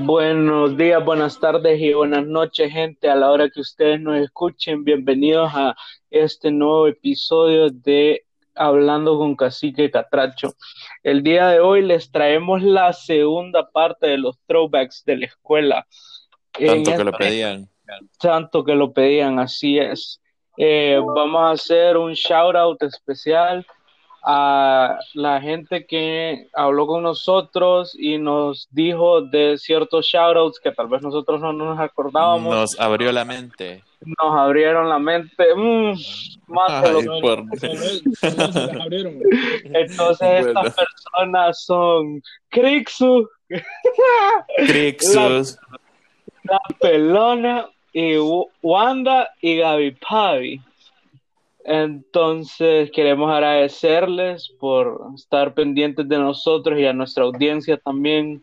[0.00, 3.08] Buenos días, buenas tardes y buenas noches, gente.
[3.08, 5.74] A la hora que ustedes nos escuchen, bienvenidos a
[6.10, 10.54] este nuevo episodio de Hablando con Cacique Catracho.
[11.02, 15.86] El día de hoy les traemos la segunda parte de los throwbacks de la escuela.
[16.52, 17.68] Tanto que lo pedían.
[18.18, 20.20] Tanto que lo pedían, así es.
[20.56, 23.64] Eh, vamos a hacer un shout out especial
[24.30, 30.86] a la gente que habló con nosotros y nos dijo de ciertos shoutouts que tal
[30.86, 32.54] vez nosotros no nos acordábamos.
[32.54, 33.82] Nos abrió la mente.
[34.02, 35.46] Nos abrieron la mente.
[35.56, 35.94] Mm,
[36.46, 37.38] más de lo Ay, por-
[39.64, 43.26] Entonces estas personas son Crixu,
[44.58, 45.58] Crixus.
[46.42, 48.16] La Pelona y
[48.60, 50.60] Wanda y Gaby Pavi.
[51.70, 58.42] Entonces queremos agradecerles por estar pendientes de nosotros y a nuestra audiencia también,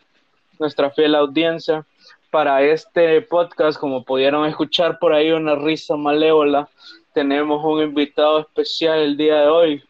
[0.60, 1.88] nuestra fiel audiencia.
[2.30, 6.70] Para este podcast, como pudieron escuchar por ahí una risa malévola,
[7.16, 9.84] tenemos un invitado especial el día de hoy.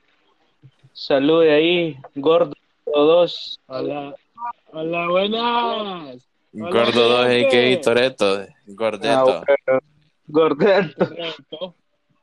[0.94, 3.60] Salude ahí, Gordo 2.
[3.68, 4.16] Hola,
[4.72, 6.26] hola, buenas.
[6.54, 7.48] Gordo 2 gente.
[7.48, 7.82] a.k.a.
[7.82, 8.46] Toreto.
[8.68, 9.44] Gordeto.
[9.68, 9.80] Ah,
[10.26, 11.76] Gordeto.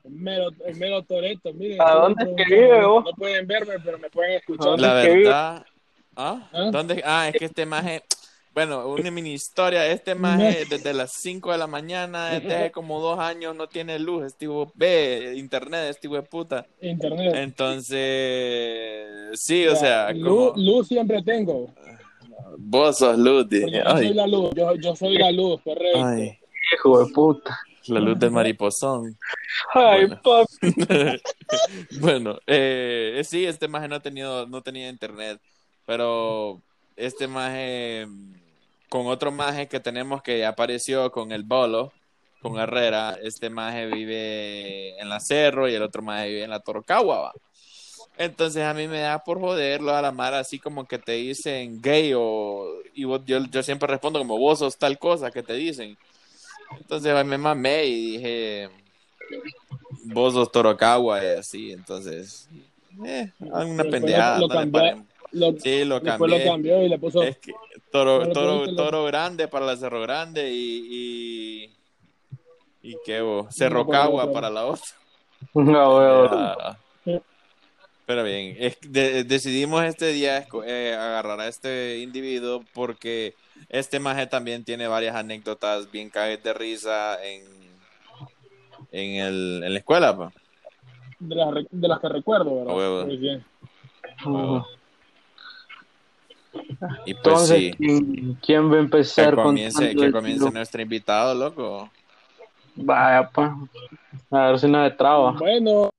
[0.05, 1.81] El mero, el mero Toreto, miren.
[1.81, 3.05] ¿A dónde es que vive vos?
[3.05, 4.67] No pueden verme, pero me pueden escuchar.
[4.67, 5.25] ¿Dónde La es que vive?
[5.29, 5.67] verdad.
[6.17, 6.49] ¿Ah?
[6.53, 6.71] ¿Ah?
[6.73, 7.03] ¿Dónde?
[7.05, 8.03] Ah, es que este maje.
[8.55, 9.87] Bueno, una mini historia.
[9.87, 13.99] Este maje desde las 5 de la mañana, desde hace como dos años, no tiene
[13.99, 14.25] luz.
[14.27, 16.67] Este tipo, ve internet, este tipo de puta.
[16.81, 17.35] Internet.
[17.37, 21.73] Entonces, sí, o sea, luz, como luz siempre tengo.
[22.59, 23.47] vos sos luz.
[23.51, 24.51] Yo soy la luz.
[24.55, 26.05] Yo, yo soy la luz, correcto.
[26.05, 26.39] ay,
[26.75, 27.59] Hijo de puta.
[27.87, 29.17] La luz del mariposón.
[29.75, 30.21] Ay, Bueno.
[30.23, 30.53] papi.
[32.01, 35.41] bueno, eh, sí, este maje no ha tenido, no tenía internet,
[35.87, 36.61] pero
[36.97, 38.07] este maje
[38.89, 41.93] con otro maje que tenemos que apareció con el bolo,
[42.41, 46.61] con Herrera, este maje vive en la Cerro y el otro maje vive en la
[46.61, 47.33] Torcagua, va.
[48.19, 51.81] Entonces a mí me da por joderlo a la mar así como que te dicen
[51.81, 55.55] gay o y vos- yo, yo siempre respondo como vos sos tal cosa que te
[55.55, 55.97] dicen.
[56.79, 58.69] Entonces me mamé y dije
[60.07, 62.49] vos sos Torocagua y así, entonces
[63.07, 64.39] eh, una Después pendejada.
[64.41, 64.81] lo no le cambió.
[64.81, 65.07] paren.
[65.33, 67.23] Lo, Sí, lo cambió y le puso.
[67.23, 67.53] Es que
[67.91, 71.71] toro, Pero toro, toro grande para la Cerro Grande y
[72.83, 74.85] y, y qué bo, Cerro No, pero- Cagua pero- para la otra.
[75.55, 76.29] No, weón.
[76.33, 76.79] Ah.
[78.05, 83.35] Pero bien, es- de- decidimos este día eh, agarrar a este individuo porque
[83.69, 87.43] este maje también tiene varias anécdotas bien cagues de risa en,
[88.91, 90.17] en, el, en la escuela.
[90.17, 90.33] pa.
[91.19, 93.07] De las, de las que recuerdo, ¿verdad?
[93.07, 93.45] Muy bien.
[94.25, 94.65] Ujú.
[97.07, 100.83] Y pues Entonces, sí, ¿quién, quién va a que empezar comience, contando que comience nuestro
[100.83, 101.91] invitado, loco.
[102.75, 103.57] Vaya, pa.
[104.31, 105.33] A ver si no se traba.
[105.33, 105.91] Bueno,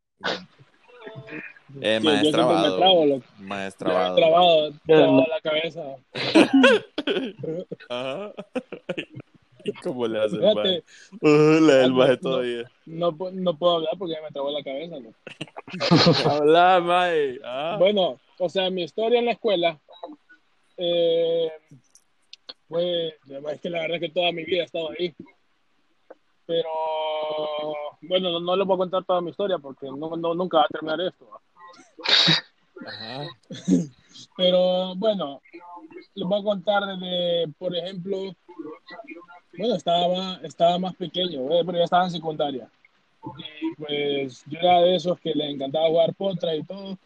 [1.82, 4.16] Eh, sí, trabo, he Maestrabado.
[4.16, 5.96] trabado, trabado la cabeza.
[7.90, 8.34] Ajá.
[9.66, 10.84] ¿Y cómo le hace el Fíjate, maje?
[11.22, 12.18] Uh, la del no, maje no.
[12.20, 12.72] todavía.
[12.86, 14.98] no, pu- no puedo hablar porque ya me trabó la cabeza.
[15.00, 15.14] ¿no?
[16.32, 17.40] Habla, maje.
[17.46, 17.78] Ah.
[17.80, 19.80] Bueno, o sea, mi historia en la escuela,
[20.78, 21.50] eh,
[22.68, 23.14] pues,
[23.54, 25.14] es que la verdad es que toda mi vida he estado ahí.
[26.46, 26.68] Pero,
[28.02, 30.64] bueno, no, no les voy a contar toda mi historia porque no, no- nunca va
[30.66, 31.26] a terminar esto.
[31.32, 31.40] ¿va?
[32.86, 33.28] Ajá.
[34.38, 35.42] Pero, bueno,
[36.16, 38.36] les voy a contar desde, por ejemplo,
[39.58, 42.70] bueno, estaba, estaba más pequeño, eh, pero ya estaba en secundaria.
[43.38, 46.98] Y pues yo era de esos que les encantaba jugar potra y todo.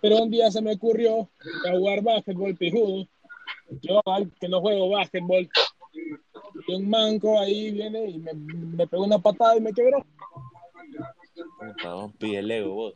[0.00, 1.28] Pero un día se me ocurrió
[1.70, 3.06] jugar básquetbol pijudo.
[3.80, 4.00] Yo,
[4.40, 5.48] que no juego básquetbol.
[6.68, 10.04] Y un manco ahí viene y me, me pegó una patada y me quebró.
[12.18, 12.94] Pide Lego, vos.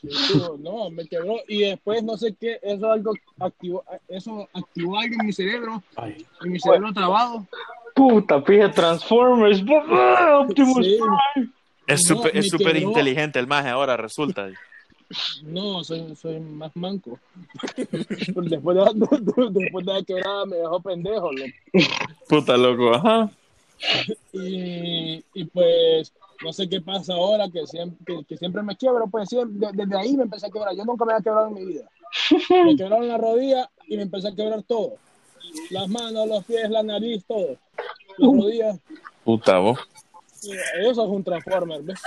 [0.00, 1.36] Sí, no, me quebró.
[1.48, 6.24] Y después no sé qué, eso algo activó, eso activó algo en mi cerebro, Ay.
[6.44, 7.46] en mi cerebro trabado.
[7.94, 9.60] Puta, pije Transformers.
[10.40, 10.98] Optimus Sí.
[11.34, 11.50] Prime.
[11.86, 12.88] Es No, súper es súper quebró.
[12.90, 14.48] inteligente el maje ahora, resulta.
[15.42, 17.18] No, soy, soy más manco.
[17.76, 18.60] después, de,
[19.50, 21.32] después de la quebrada me dejó pendejo.
[21.32, 21.52] loco.
[22.28, 23.30] Puta loco, ajá.
[24.32, 26.12] Y, y pues
[26.42, 29.06] no sé qué pasa ahora, que siempre, que, que siempre me quiebro.
[29.08, 30.74] Pues siempre, de- desde ahí me empecé a quebrar.
[30.76, 31.90] Yo nunca me había quebrado en mi vida.
[32.64, 34.94] Me quebraron la rodilla y me empecé a quebrar todo.
[35.70, 37.56] Las manos, los pies, la nariz, todo.
[38.18, 38.78] Las rodillas.
[39.24, 39.78] Puta vos.
[40.80, 42.00] Eso es un transformer, ¿ves?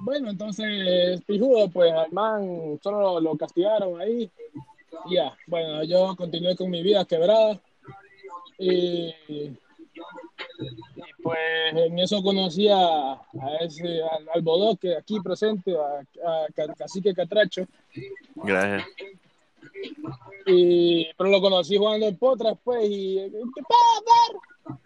[0.00, 4.30] Bueno, entonces, pijudo, pues al man solo lo castigaron ahí.
[5.10, 7.60] Ya, bueno, yo continué con mi vida quebrada.
[8.58, 9.12] Y,
[10.58, 11.38] y pues
[11.74, 17.14] en eso conocí a, a ese, al, al bodoque aquí presente, a, a Ca- Cacique
[17.14, 17.66] Catracho.
[18.36, 18.86] Gracias.
[20.46, 23.16] Y, pero lo conocí jugando en Potras, pues, y
[23.54, 24.78] ¿qué pasa?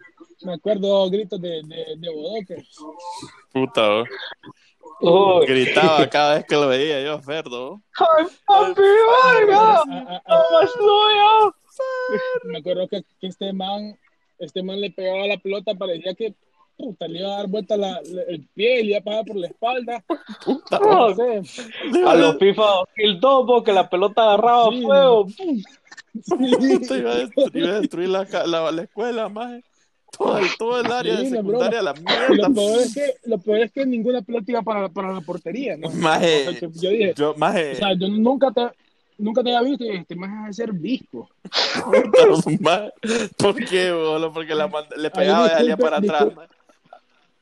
[0.43, 2.65] Me acuerdo gritos de, de, de bodoque.
[3.53, 4.03] Puta.
[4.99, 5.45] Uy.
[5.45, 7.81] Gritaba cada vez que lo veía yo, Ferdo.
[7.99, 9.59] ¡Ay, papi, verga!
[9.59, 11.55] A- a- a- ¡Vamos, tuyo!
[12.45, 13.97] me acuerdo que, que este man,
[14.41, 16.33] este man le pegaba la pelota, parecía que
[16.77, 19.35] puta, le iba a dar vuelta la- la- el pie, le iba a pasar por
[19.37, 20.03] la espalda.
[20.45, 21.41] Puta, No sé.
[22.05, 22.63] A los FIFA
[22.97, 25.27] 2002, porque la pelota agarraba Sí, fuego.
[26.57, 29.63] Puta, iba, a destruir, iba a destruir la, la, la escuela, maje.
[30.17, 32.49] Todo, el- todo el área de Sí, secundaria a la mierda.
[32.49, 35.77] Lo peor, es que, lo peor es que ninguna pelota iba para, para la portería,
[35.77, 35.89] ¿no?
[35.91, 38.61] Maje, O sea, que yo dije, yo, maje, o sea, yo nunca te,
[39.21, 41.29] nunca te había visto y este man de ser visco.
[43.37, 44.33] ¿por qué, bolo?
[44.33, 46.27] Porque la le pegaba y salía para atrás,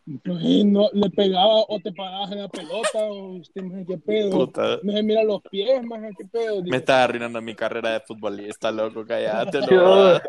[0.05, 4.31] no, le pegaba o te parabas en la pelota o este man, qué pedo.
[4.31, 4.79] Puta.
[4.81, 6.63] No se mira los pies, man, qué pedo.
[6.63, 10.19] Me estás arruinando mi carrera de futbolista, loco, cállate, no.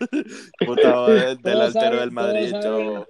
[0.67, 3.05] Puta, vos, del Madrid, todos saben.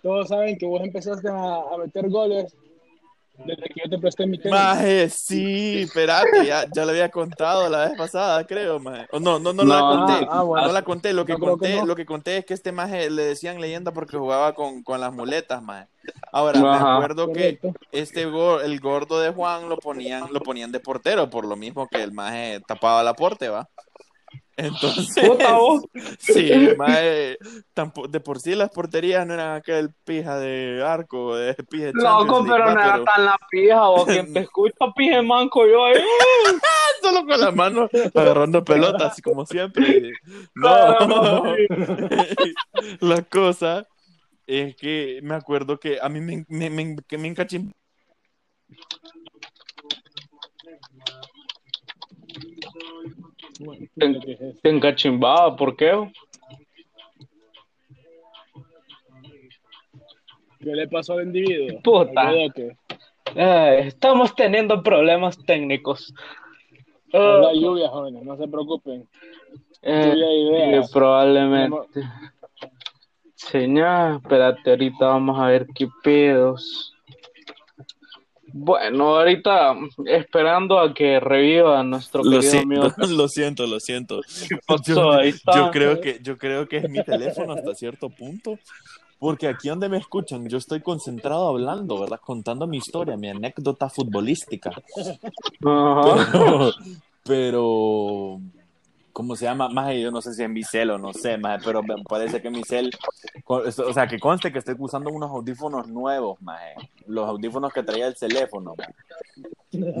[0.00, 2.56] Todos saben que vos empezaste a, a meter goles
[3.44, 4.52] desde que yo te presté mi tenis.
[4.52, 9.06] Maje, sí, espérate, ya, ya lo había contado la vez pasada, creo, maje.
[9.12, 10.26] O no, no, no, la conté.
[10.30, 10.66] ah, bueno.
[10.66, 11.86] No la conté, lo que No, creo que conté, no.
[11.86, 15.12] lo que conté es que este maje le decían leyenda porque jugaba con, con las
[15.12, 15.88] muletas, maje.
[16.32, 17.60] Ahora, me acuerdo que
[17.92, 22.02] este el gordo de Juan lo ponían, lo ponían de portero, por lo mismo que
[22.02, 23.68] el maje tapaba la porte, va.
[24.60, 25.14] Entonces,
[26.18, 26.50] sí,
[27.74, 31.92] tampo- de por sí las porterías no eran aquel pija de arco, de pija de
[31.94, 35.94] Loco, pero no era tan la pija, o quien te escucha pije manco yo ahí.
[37.00, 40.10] solo con la mano agarrando pelotas, como siempre.
[40.56, 41.44] No,
[43.00, 43.86] la cosa
[44.44, 47.72] es que me acuerdo que a mí me, me, me, que me encachim-
[53.60, 53.86] Bueno,
[54.62, 56.10] Te- encachimbaba, ¿por qué?
[60.60, 61.80] ¿Qué le pasó al individuo?
[61.82, 62.30] Puta.
[63.36, 66.12] Ay, estamos teniendo problemas técnicos.
[67.12, 69.08] Ah, La lluvia, jóvenes, no se preocupen.
[69.82, 72.02] eh, lluvia probablemente.
[73.34, 76.94] Señor, espérate, ahorita vamos a ver qué pedos.
[78.60, 79.76] Bueno, ahorita
[80.06, 82.94] esperando a que reviva nuestro Lo querido siento, amigo.
[83.16, 84.20] lo siento, lo siento.
[84.66, 84.82] pasó?
[84.94, 85.56] Yo, Ahí está.
[85.56, 88.58] yo creo que, yo creo que es mi teléfono hasta cierto punto.
[89.20, 92.20] Porque aquí donde me escuchan, yo estoy concentrado hablando, ¿verdad?
[92.24, 94.70] Contando mi historia, mi anécdota futbolística.
[95.64, 96.26] Ajá.
[96.32, 96.70] Pero,
[97.24, 98.40] pero
[99.18, 99.68] ¿cómo se llama?
[99.68, 102.40] Más yo no sé si es mi cel o no sé, más pero me parece
[102.40, 102.88] que mi cel,
[103.44, 106.60] o sea, que conste que estoy usando unos audífonos nuevos, más
[107.08, 108.94] los audífonos que traía el teléfono, maje.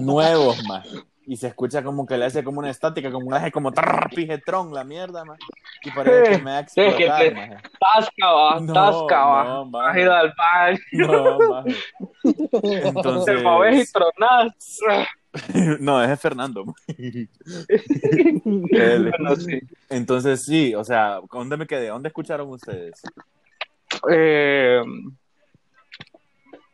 [0.00, 0.86] nuevos, más
[1.26, 3.72] y se escucha como que le hace como una estática, como un hace como
[4.14, 5.36] pijetrón la mierda, más
[5.82, 7.56] y parece que me va a explotar, te- maje.
[7.80, 9.44] Tasca, va, No, tasca, va.
[9.44, 10.00] no, Has maje.
[10.02, 11.74] ido al baño, No, maje.
[12.22, 14.52] te Entonces, moves y tronas.
[15.80, 16.64] no, ese es Fernando.
[16.64, 17.28] maje.
[18.44, 19.60] Bueno, sí.
[19.88, 21.88] Entonces, sí, o sea, ¿dónde me quedé?
[21.88, 23.02] ¿Dónde escucharon ustedes?
[24.10, 24.80] Eh,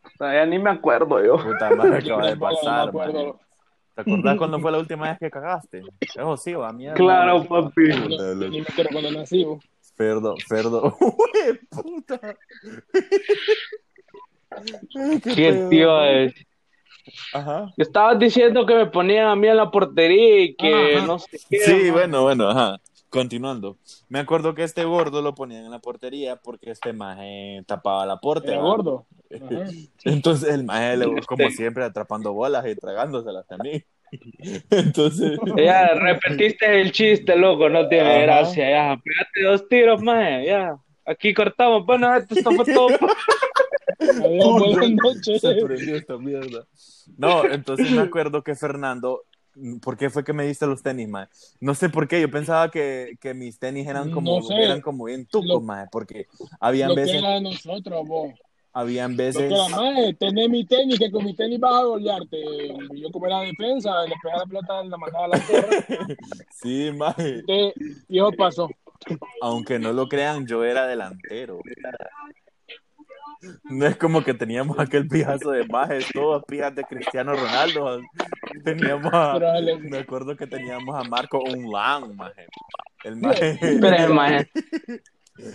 [0.04, 1.36] o sea, ya ni me acuerdo yo.
[1.36, 3.34] Puta madre, acaba de pasar, maje.
[3.94, 5.82] ¿Te acordás cuando fue la última vez que cagaste?
[6.00, 6.96] Eso sí, va, mierda.
[6.96, 7.88] Claro, papi.
[7.88, 9.46] No, ni me acuerdo cuando nací.
[9.94, 10.96] Ferdo, Ferdo.
[11.00, 12.18] Uy, puta.
[14.92, 15.68] Qué ¿Qué pedo.
[15.68, 16.34] tío es?
[17.32, 17.72] Ajá.
[17.76, 21.06] Estabas diciendo que me ponían a mí en la portería y que Ajá.
[21.06, 21.58] no sé qué.
[21.58, 22.78] Sí, bueno, bueno, ajá.
[23.08, 23.76] Continuando.
[24.08, 28.16] Me acuerdo que este gordo lo ponían en la portería porque este maje tapaba la
[28.16, 28.48] porte.
[28.48, 28.64] Era ¿va?
[28.64, 29.06] gordo.
[30.04, 33.84] Entonces el maje, le- como siempre, atrapando bolas y tragándoselas también.
[34.70, 38.20] Entonces, Ya repetiste el chiste, loco, no tiene Ajá.
[38.22, 38.70] gracia.
[38.70, 40.44] Ya, pégate dos tiros, más.
[40.44, 41.84] Ya, aquí cortamos.
[41.86, 42.88] Bueno, esto fue todo.
[44.00, 45.40] Adiós, buenas noches.
[45.40, 46.66] se prendió esta mierda.
[47.16, 49.22] No, entonces me acuerdo que Fernando,
[49.82, 51.28] ¿por qué fue que me diste los tenis, mae?
[51.60, 54.54] No sé por qué, yo pensaba que, que mis tenis eran como, No sé.
[54.62, 56.26] eran como bien tucos, Lo- mae, porque
[56.60, 58.32] habían Lo que veces, era de nosotros, vos.
[58.72, 61.84] habían Lo que veces, era, mae, tenés mi tenis, que con mi tenis vas a
[61.84, 62.42] golearte.
[62.94, 65.86] Yo como era defensa, le pegaba la pelota, la mandaba a la torre.
[66.50, 67.44] sí, mae,
[68.08, 68.70] Y eso pasó.
[69.42, 71.60] aunque no lo crean, yo era delantero.
[73.64, 78.00] No es como que teníamos aquel pijazo de majes, todos pijas de Cristiano Ronaldo.
[78.64, 79.38] Teníamos a,
[79.80, 82.46] me acuerdo que teníamos a Marco Unlan, maje.
[83.04, 83.58] El maje.
[83.60, 84.50] Pero el maje,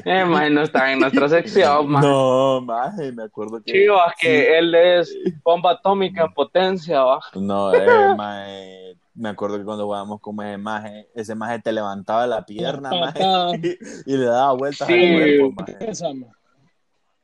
[0.05, 2.07] el maje no está en nuestra sección, maje.
[2.07, 3.71] No, maje, me acuerdo que.
[3.71, 7.19] Chivo, es que él es bomba atómica en potencia, va.
[7.36, 12.27] No, eh, maje, me acuerdo que cuando jugábamos con ese maje, ese maje te levantaba
[12.27, 13.24] la pierna, maje,
[14.05, 14.93] y, le daba vueltas Sí.
[14.93, 15.77] al cuerpo, maje.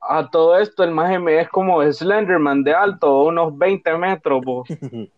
[0.08, 4.66] A todo esto, el maje me es como Slenderman de alto, unos 20 metros, pu-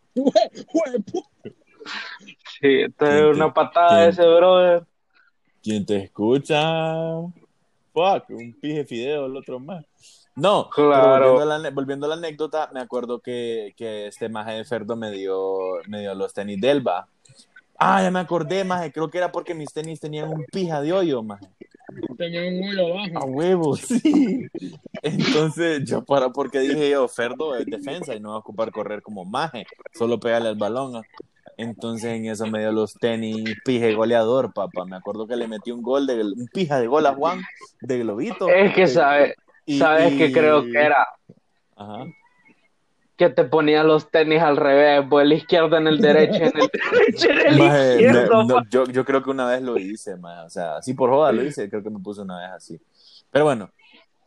[2.60, 4.02] Sí, entonces ¿Quién una patada quién?
[4.02, 4.84] de ese brother.
[5.62, 6.62] Quien te escucha,
[7.94, 9.86] fuck, un pije fideo, el otro más.
[10.36, 11.34] No, Claro.
[11.34, 14.66] volviendo, a la, ane- volviendo a la anécdota, me acuerdo que, que este maje de
[14.66, 17.08] Ferdo me dio, me dio los tenis Delva.
[17.78, 20.94] Ah, ya me acordé, maje, creo que era porque mis tenis tenían un pija de
[20.94, 21.48] hoyo, maje.
[22.18, 23.26] Tenía un hoyo A abajo.
[23.28, 24.48] huevos, sí.
[25.04, 29.02] Entonces, yo para, porque dije yo, Ferdo es defensa y no va a ocupar correr
[29.02, 30.92] como maje, solo pegarle al balón.
[30.94, 31.02] ¿no?
[31.58, 34.86] Entonces en eso me dio los tenis pije goleador, papá.
[34.86, 37.42] Me acuerdo que le metí un gol de un pija de gol a Juan
[37.82, 38.48] de globito.
[38.50, 41.08] Es que sabe, Y- sabes y- que creo que era
[41.76, 42.06] Ajá.
[43.18, 46.70] Que te ponía los tenis al revés, pues el izquierdo en el derecho, en el
[46.92, 48.46] derecho en el Maje, izquierdo.
[48.46, 50.46] no, yo, yo creo que una vez lo hice, maje.
[50.46, 52.82] o sea, así por joda lo hice, creo que me puse una vez así.
[53.32, 53.70] Pero bueno,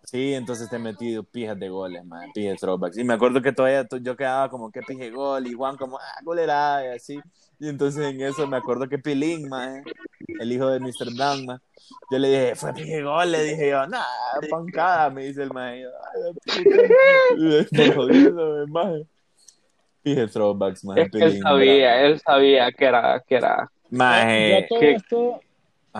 [0.04, 2.98] sí, entonces te he metido pijas de goles, man, pijas de throwbacks.
[2.98, 5.98] Y me acuerdo que todavía to- yo quedaba como que pije gol y Juan como,
[5.98, 7.20] ah, golera, y así.
[7.60, 9.84] Y entonces en eso me acuerdo que Pilín, man,
[10.40, 11.14] el hijo de Mr.
[11.14, 11.60] Brown, man,
[12.10, 14.02] yo le dije, fue pije gol, le dije yo, nah,
[14.50, 16.32] pancada, me dice el yo, Ay,
[16.64, 17.76] puta.
[17.76, 19.02] Por jodiendo, man.
[20.02, 20.98] Pije throwbacks, man.
[20.98, 23.70] Es que él sabía, él sabía que era, que era.
[23.90, 24.56] Yo Maje.
[24.56, 25.40] a todo que- esto,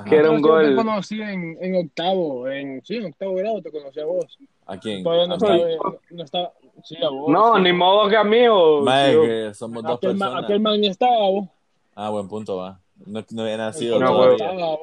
[0.09, 0.71] que era un gol.
[0.71, 4.38] Te conocí en, en octavo, en, sí, en octavo grado te conocí a vos.
[4.67, 5.02] ¿A quién?
[5.02, 6.52] Todavía no ¿A estaba, no, no estaba,
[6.85, 7.31] sí, a vos.
[7.31, 7.62] No, sí.
[7.62, 8.83] ni modo que amigo.
[8.83, 9.23] Maje, tío.
[9.23, 10.45] que somos dos Aquel, ma- personas.
[10.45, 11.49] aquel man estaba, vos.
[11.95, 12.81] Ah, buen punto, va.
[13.07, 14.50] No, no había nacido El No, todavía.
[14.50, 14.77] estaba.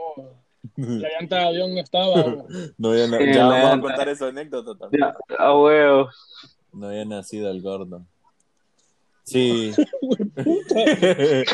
[0.76, 2.16] La llanta de avión no estaba.
[2.78, 5.04] No había na- Sí, ya vamos a contar esa anécdota también.
[5.04, 6.10] Ya, a huevo.
[6.74, 8.02] No había nacido el gordo.
[9.24, 9.72] Sí.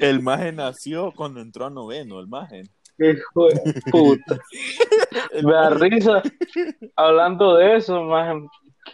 [0.00, 2.62] el maje nació cuando entró a noveno, el maje.
[3.00, 4.38] Hijo de puta.
[5.42, 6.22] Me da risa.
[6.96, 8.36] Hablando de eso, más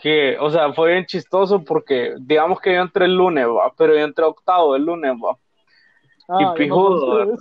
[0.00, 3.94] que, o sea, fue bien chistoso porque digamos que yo entré el lunes, va, pero
[3.94, 5.36] yo entré octavo el lunes, va.
[6.28, 7.36] Ah, yo me pijudo.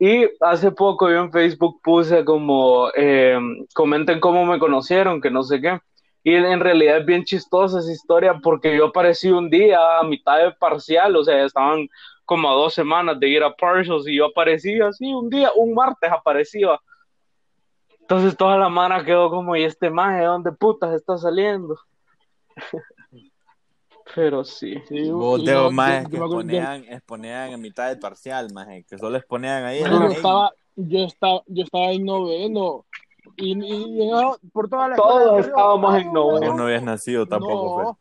[0.00, 3.38] Y hace poco yo en Facebook puse como, eh,
[3.74, 5.78] comenten cómo me conocieron, que no sé qué.
[6.22, 10.38] Y en realidad es bien chistosa esa historia porque yo aparecí un día a mitad
[10.38, 11.88] de parcial, o sea, estaban
[12.28, 15.72] como a dos semanas de ir a partials y yo aparecí así un día, un
[15.72, 16.78] martes aparecía.
[18.02, 21.78] Entonces toda la mano quedó como, ¿y este maje dónde putas está saliendo?
[24.14, 24.74] Pero sí.
[24.86, 29.16] Sí, Vos de majes yo que exponían, exponían en mitad del parcial, maje, que solo
[29.16, 29.78] exponían ahí.
[29.78, 32.84] en yo estaba, yo estaba, yo estaba en noveno.
[33.38, 36.46] Y, y, y no, por toda la Todos escuela, estábamos en no, noveno.
[36.46, 37.98] Vos no habías nacido tampoco,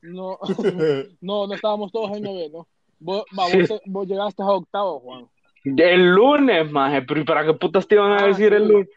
[0.00, 0.38] No, no,
[1.20, 2.66] no, no estábamos todos en noveno.
[3.00, 3.58] Vos, Sí.
[4.06, 5.28] llegaste a octavo, Juan.
[5.64, 8.72] El lunes, maje, pero ¿y para qué putas te iban a Ah, decir el sí.
[8.72, 8.88] lunes?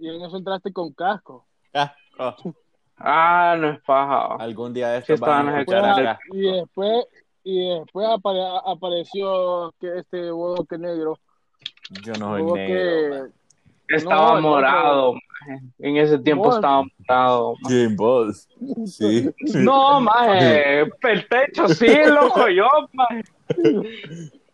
[0.00, 1.44] Y en eso entraste con casco.
[1.72, 1.80] fue.
[1.80, 2.34] Ah, oh,
[2.98, 4.36] Ah, no es paja.
[4.38, 6.18] algún día de Sí, estos van estaban a escuchar acá.
[6.32, 7.04] y después,
[7.44, 11.18] y después apare- apareció que este bodoque negro.
[12.02, 13.28] Yo no soy bodoque- negro.
[13.88, 15.60] Estaba No, morado, maje.
[15.78, 16.56] En ese tiempo Vos.
[16.56, 17.54] estaba morado.
[17.62, 17.74] maje.
[17.74, 18.48] ¿Quién vos?
[18.86, 19.30] Sí.
[19.54, 23.22] No, maje, el techo sí, loco, yo, maje.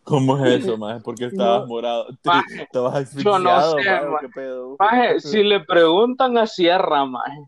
[0.04, 1.00] ¿Cómo es eso, maje?
[1.00, 1.66] ¿Por qué estabas No.
[1.68, 2.06] morado?
[2.22, 4.06] ¿Te- Maje, ¿Estabas yo no asfixiado, sé, maje?
[4.06, 4.26] maje.
[4.26, 4.76] ¿Qué pedo?
[4.78, 7.38] Maje, si le preguntan a Sierra, maje,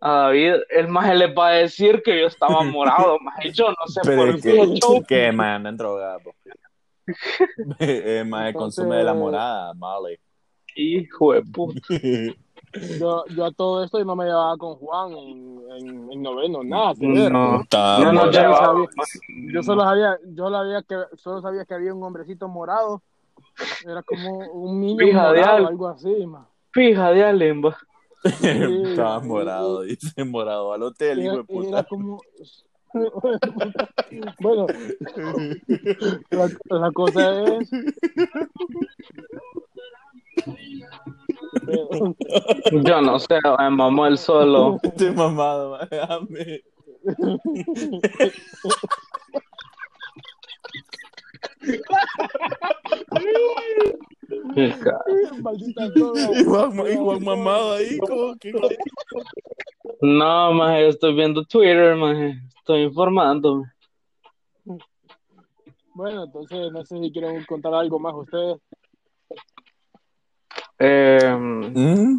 [0.00, 3.52] a David, el maje le va a decir que yo estaba morado, maje.
[3.52, 4.52] Yo no sé Pero por qué.
[4.52, 5.48] que, yo- ¿qué, man?
[5.66, 6.34] Andan drogados.
[7.78, 10.18] eh, maje, Entonces- consume de la morada, Molly.
[10.76, 11.80] Hijo de puta.
[12.98, 16.62] Yo, yo a todo esto yo no me llevaba con Juan en, en, en noveno,
[16.64, 17.30] nada que ver.
[17.30, 18.66] No, Estaba no yo, llevaba.
[18.66, 18.88] sabía,
[19.52, 23.02] yo solo sabía, yo sabía que solo sabía que había un hombrecito morado.
[23.86, 25.68] Era como un niño Pija de morado, algo.
[25.68, 26.48] algo así, ma.
[26.72, 27.76] Fija de Alemba.
[28.24, 31.68] Estaba Sí, morado, dice morado al hotel, hijo Era, de puta.
[31.68, 32.20] era como
[34.40, 34.66] bueno
[36.30, 37.70] la, la cosa es
[42.84, 44.78] Yo no sé, me mamó el solo.
[44.82, 45.78] Estoy mamado.
[54.56, 54.70] Y
[56.44, 58.52] Juan, y Juan mamado ahí, como que...
[60.00, 62.40] No, maje, yo estoy viendo Twitter, maje.
[62.58, 63.72] Estoy informándome.
[65.94, 68.58] Bueno, entonces no sé si quieren contar algo más ustedes.
[70.84, 72.18] Eh, ¿Mm?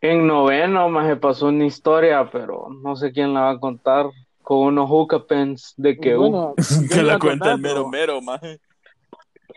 [0.00, 4.06] en noveno, maje, pasó una historia, pero no sé quién la va a contar.
[4.42, 6.54] Con unos hookah pens de que Bueno,
[6.92, 8.60] Que la cuenta contar, el mero mero, maje.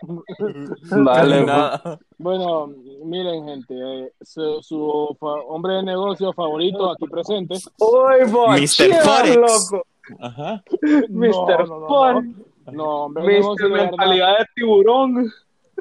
[0.91, 1.99] Vale, nada.
[2.17, 2.67] Bueno,
[3.05, 7.55] miren, gente, eh, su, hombre de negocio favorito aquí presente.
[7.79, 8.49] ¡Uy, vos!
[8.49, 8.93] Mr.
[9.03, 9.35] Forex.
[9.35, 9.85] loco!
[10.19, 10.63] Ajá.
[11.09, 11.09] Mr.
[11.09, 12.27] No, no, no, Forex.
[12.65, 12.71] no.
[12.71, 13.91] No, hombre de verdad.
[13.91, 15.31] Mentalidad de tiburón.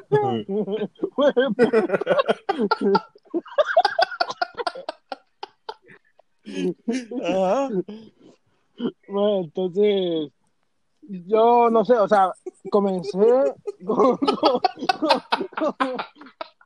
[7.23, 7.69] Ajá.
[9.07, 10.31] Bueno, entonces,
[11.01, 12.31] yo no sé, o sea,
[12.69, 13.17] comencé
[13.85, 14.17] con...
[14.17, 14.61] con-
[15.57, 15.75] con-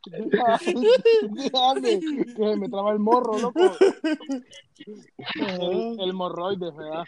[0.10, 2.00] Déjame,
[2.34, 3.60] que me traba el morro, loco.
[5.36, 7.04] El, el morroides, ¿verdad?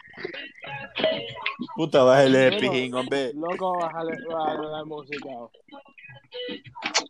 [1.76, 2.60] Puta, bájale Bueno.
[2.72, 3.32] pijín, hombre.
[3.32, 5.30] Loco, bájale, bájale la música.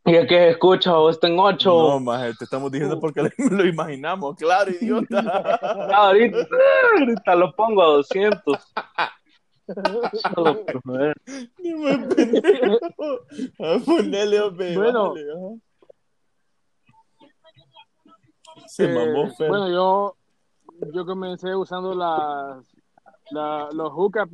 [0.06, 1.70] Y es que escucha, vos en ocho.
[1.70, 4.36] No, maje, te estamos diciendo porque lo, imaginamos.
[4.36, 5.20] Claro, idiota.
[5.94, 6.38] ahorita,
[6.98, 8.72] ahorita lo pongo a 200.
[10.34, 11.16] Solo por joder.
[11.58, 12.78] Ni me pendejo.
[13.60, 14.76] A ponerle, hombre.
[14.76, 15.14] Bueno.
[18.66, 19.48] Se Eh, mamó, Fer.
[19.48, 20.16] Bueno, yo,
[20.92, 22.64] yo comencé usando las,
[23.30, 24.26] la- los hookah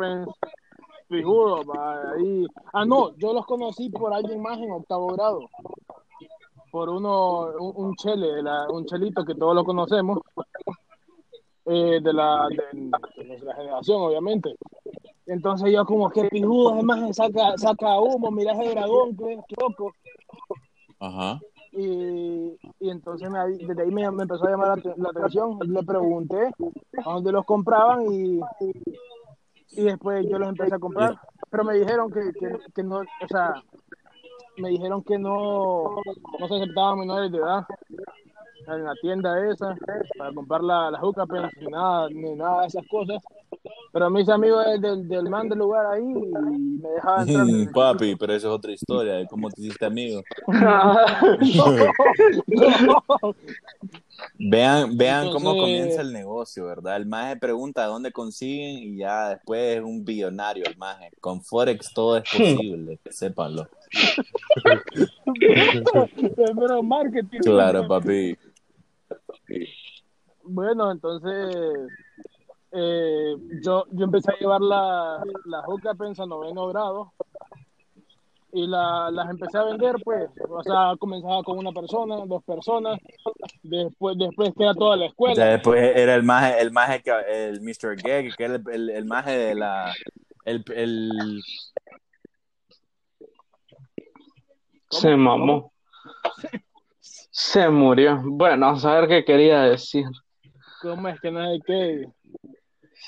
[1.11, 2.47] va, Ahí.
[2.73, 5.41] Ah, no, yo los conocí por alguien más en octavo grado.
[6.71, 10.19] Por uno, un, un chele, la- un chelito que todos lo conocemos.
[11.69, 12.79] eh, de, la, de,
[13.17, 14.55] de nuestra generación, obviamente.
[15.27, 19.93] Entonces yo como que pijudo, además saca, saca humo, mira ese dragón, que que loco.
[21.01, 21.41] Ajá.
[21.73, 25.59] Y, y entonces me, desde ahí me, me empezó a llamar la, la atención.
[25.67, 26.51] Le pregunté
[27.05, 28.41] a dónde los compraban y,
[29.77, 31.19] y después yo los empecé a comprar.
[31.51, 33.55] Pero me dijeron que, que, que no, o sea,
[34.59, 35.97] me dijeron que no,
[36.41, 37.67] no se aceptaban menores de edad
[38.67, 39.77] en la tienda esa
[40.19, 43.23] para comprar la, la hookah pens ni nada, ni nada de esas cosas.
[43.93, 47.47] Pero mis amigos del, del, del man del lugar ahí y me dejaban entrar.
[47.75, 50.23] Papi, pero eso es otra historia de cómo te hiciste amigo.
[54.39, 56.97] Vean, vean cómo comienza el negocio, ¿verdad?
[56.97, 61.11] El maje pregunta dónde consiguen y ya después es un billonario el maje.
[61.21, 63.69] Con Forex todo es posible, sépanlo.
[66.37, 67.41] Pero marketing.
[67.41, 68.37] Claro, papi.
[70.43, 71.57] Bueno, entonces
[72.73, 77.13] eh, yo, yo empecé a llevar la, la pens a noveno grado
[78.53, 82.99] y la, las empecé a vender, pues, o sea, comenzaba con una persona, dos personas,
[83.63, 85.35] después después queda toda la O escuela.
[85.35, 87.97] sea, después era el maje, el maje que, el Mr.
[87.97, 89.93] Gag, que era el, el, el maje de la,
[90.45, 91.43] el, el,
[94.91, 95.73] Se mamó.
[97.31, 98.21] Se murió.
[98.25, 100.07] Bueno, a saber qué quería decir.
[100.81, 102.07] ¿Cómo es que no hay que?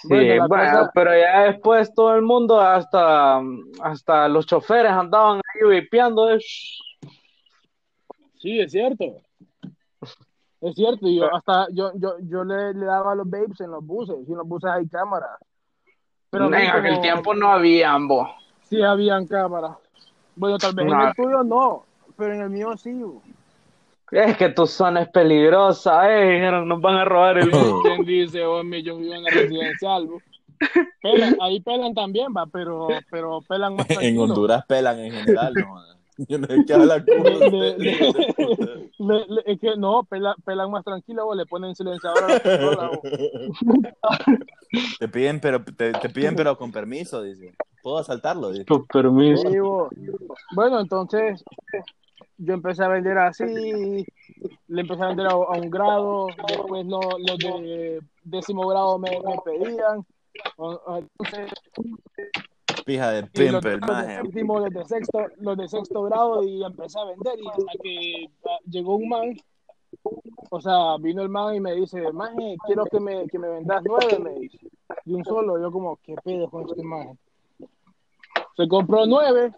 [0.03, 3.41] Sí, Bueno, bueno, la cosa- pero ya después todo el mundo, hasta,
[3.83, 6.27] hasta los choferes andaban ahí vipeando.
[6.27, 6.81] de, "Shh".
[8.39, 9.05] Sí, es cierto.
[10.61, 13.85] Es cierto, yo hasta yo, yo, yo le, le daba a los babes en los
[13.85, 15.31] buses, y en los buses hay cámaras.
[16.31, 18.29] Pero mí en aquel como- tiempo no había ambos.
[18.65, 19.77] Sí, habían cámaras.
[20.37, 21.09] Bueno, tal vez en No.
[21.09, 21.85] el tuyo no,
[22.17, 22.93] pero en el mío sí.
[22.93, 23.23] bo.
[24.11, 27.83] Es que tu zona es peligrosa, eh, dijeron, nos van a robar el bus.
[27.85, 30.07] ¿Quién dice, hombre, yo vivo en la residencial?
[30.07, 30.23] bo?
[31.03, 34.23] Pelan, ahí pelan también, va, pero, pero pelan más en tranquilo.
[34.25, 35.77] Honduras pelan en general, no.
[36.27, 38.65] Yo no sé qué habla con Le- usted, le- hijo de puta.
[38.99, 42.35] le- le- es que no, pelan, pelan más tranquilo, bo, le ponen silenciador a la
[42.41, 42.91] pistola.
[44.99, 47.55] Te piden, pero te, te piden, pero con permiso, dice.
[47.83, 48.67] Puedo asaltarlo, dice.
[48.67, 49.49] Con permiso.
[49.95, 50.07] Sí.
[50.57, 51.45] Bueno, entonces
[52.39, 54.05] yo empecé a vender así,
[54.69, 59.11] le empecé a vender a, a un grado, después lo- los de décimo grado me,
[59.11, 60.05] me pedían,
[60.97, 61.53] entonces
[62.85, 66.63] Pija de y los, los de séptimo, los de sexto, los de sexto grado y
[66.65, 69.37] empecé a vender y hasta que ah, llegó un man,
[70.51, 73.83] o sea, vino el man y me dice, maje, quiero que me, que me vendas
[73.85, 74.59] nueve, me dice,
[75.05, 77.15] de un solo, yo como, ¿qué pedo con este maje?
[78.57, 79.53] Se compró nueve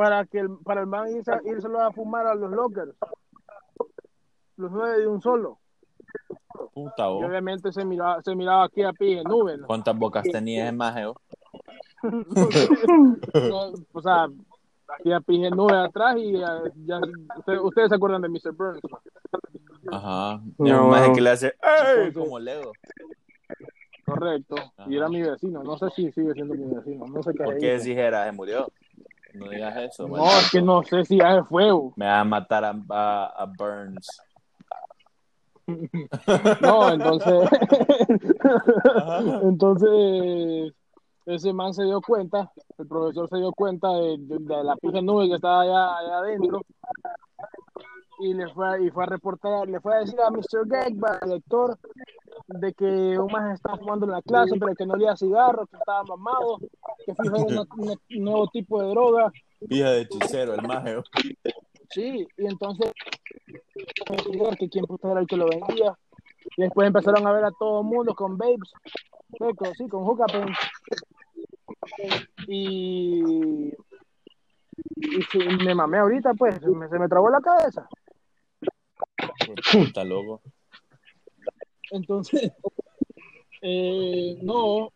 [0.00, 2.94] para que el, para el man irse, írselo a fumar a los lockers,
[4.56, 5.58] los nueve de un solo,
[6.72, 9.66] Puta, y obviamente se miraba, se miraba aquí a pie en nube, ¿no?
[9.66, 11.16] ¿Cuántas bocas tenías ese maje, vos?
[13.50, 14.26] No, o sea,
[14.88, 17.00] hacía pije nube atrás y ya, ya-
[17.36, 18.52] ustedes, ustedes se acuerdan de Mr.
[18.52, 18.80] Burns.
[19.82, 19.94] ¿no?
[19.94, 20.40] Ajá.
[20.56, 21.12] No, no.
[21.12, 21.48] que le hace
[21.98, 22.10] ¡Ey!
[22.14, 22.72] Como Lego.
[24.06, 24.56] Correcto.
[24.88, 25.62] Y era mi vecino.
[25.62, 27.06] No sé si sigue siendo mi vecino.
[27.06, 28.24] No sé qué ¿Por qué decís era?
[28.24, 28.66] Se murió.
[29.34, 30.08] No digas eso.
[30.08, 31.70] No, es que no sé si ya se fue.
[31.72, 31.92] bo.
[31.96, 34.20] Me va a matar a, a, a Burns.
[36.60, 37.48] No, entonces.
[39.42, 40.72] Entonces.
[41.26, 45.00] Ese man se dio cuenta, el profesor se dio cuenta de, de- de la pija
[45.00, 46.62] nube que estaba allá, allá adentro
[48.20, 50.66] y le fue, a- y fue a reportar, le fue a decir a Mr.
[50.68, 51.78] Gegba, el director,
[52.46, 52.84] de que
[53.18, 56.58] un man estaba fumando en la clase, pero que no olía cigarro, que estaba mamado,
[57.04, 59.32] que una- un nuevo tipo de droga.
[59.68, 60.96] Hija de hechicero, el maje.
[61.90, 62.92] Sí, y entonces
[64.58, 65.96] que quién puta era el que lo vendía.
[66.56, 68.72] Y después empezaron a ver a todo el mundo con babes,
[69.38, 70.26] con, sí, con hookah.
[72.46, 73.72] Y,
[74.96, 77.88] y me mamé ahorita, pues, se me, se me trabó la cabeza.
[79.72, 80.40] Puta loco.
[81.90, 82.52] Entonces,
[83.62, 84.92] eh, no,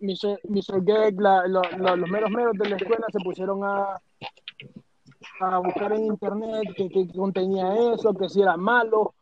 [0.00, 0.40] Mr.
[0.44, 0.82] Mr.
[0.84, 4.00] Gag, la- la- la- los meros meros de la escuela se pusieron a,
[5.40, 9.14] a buscar en internet que, que contenía eso, que si era malo.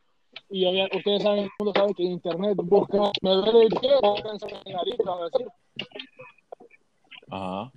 [0.49, 3.91] Y obvia- ustedes saben, el mundo sabe que en internet busca, me duele el pie,
[3.95, 5.49] en nariz, a decir.
[7.31, 7.73] Ajá.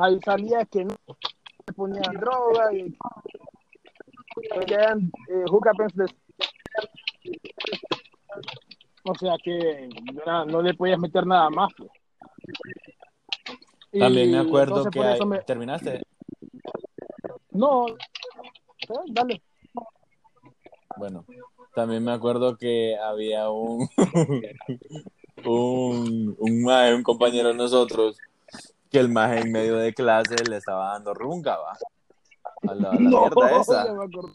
[0.00, 0.94] Ahí salía que no
[1.66, 2.90] se ponían droga y
[4.66, 5.44] que eran eh,
[5.94, 6.14] de-
[9.04, 9.88] O sea que
[10.46, 11.72] no le podías meter nada más.
[11.76, 11.90] pues.
[13.92, 15.24] También me acuerdo que hay...
[15.26, 16.02] me- ¿Terminaste?
[17.50, 17.96] No, eh,
[19.08, 19.42] dale.
[20.96, 21.24] Bueno,
[21.74, 23.88] también me acuerdo que había un
[25.44, 28.18] un, un maje, un compañero de nosotros,
[28.90, 31.76] que el maje en medio de clase le estaba dando runga, va.
[32.68, 33.94] A la, a la mierda ya esa.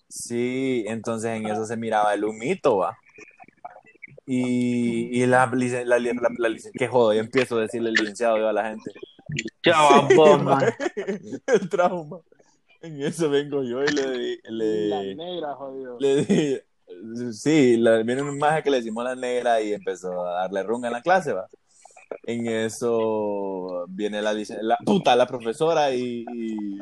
[0.10, 2.97] Sí, entonces en eso se miraba el humito, va.
[4.27, 8.69] Y, y la, la, la, la, jodo, yo empiezo a decirle licenciado yo a la
[8.69, 8.91] gente.
[10.43, 10.63] Man.
[11.47, 12.19] el trauma.
[12.81, 15.97] En eso vengo yo y le di, La le, negra, jodido.
[15.99, 16.59] le di,
[17.33, 20.88] sí, la, viene un maje que le decimos la negra y empezó a darle runga
[20.88, 21.47] en la clase, va.
[22.23, 26.77] En eso viene la, la puta, la profesora y, y,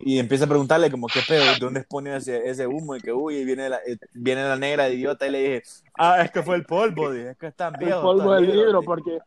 [0.00, 2.96] y empieza a preguntarle como qué pedo, ¿de dónde pone ese, ese humo?
[2.96, 5.62] Y que uy, y viene la, eh, viene la negra idiota y le dije,
[5.98, 8.02] ah, es que fue el polvo, dije, es que están el viejos.
[8.02, 9.18] polvo estos del libro, porque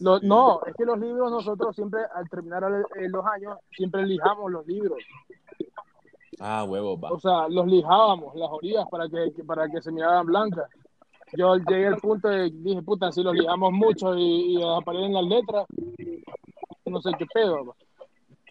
[0.00, 2.64] lo- no, es que los libros nosotros siempre al terminar
[2.96, 4.98] el- los años siempre lijamos los libros,
[6.38, 7.10] Ah, huevo, va.
[7.10, 10.70] o sea, los lijábamos las orillas para que, para que se miraran blancas.
[11.36, 15.24] Yo llegué al punto de dije, puta, si los lijamos mucho y, y aparecen las
[15.24, 15.66] letras,
[16.86, 17.66] no sé qué pedo.
[17.66, 17.74] va.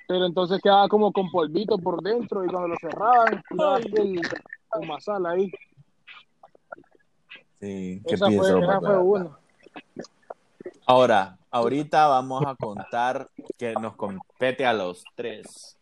[0.10, 4.20] Pero entonces quedaba como con polvito por dentro y cuando lo cerraban, tiraba aquel
[4.88, 5.52] masal ahí.
[7.60, 9.38] Sí, qué Esa fue, pienso, esa fue una.
[10.88, 15.78] Ahora, ahorita vamos a contar que nos compete a los tres.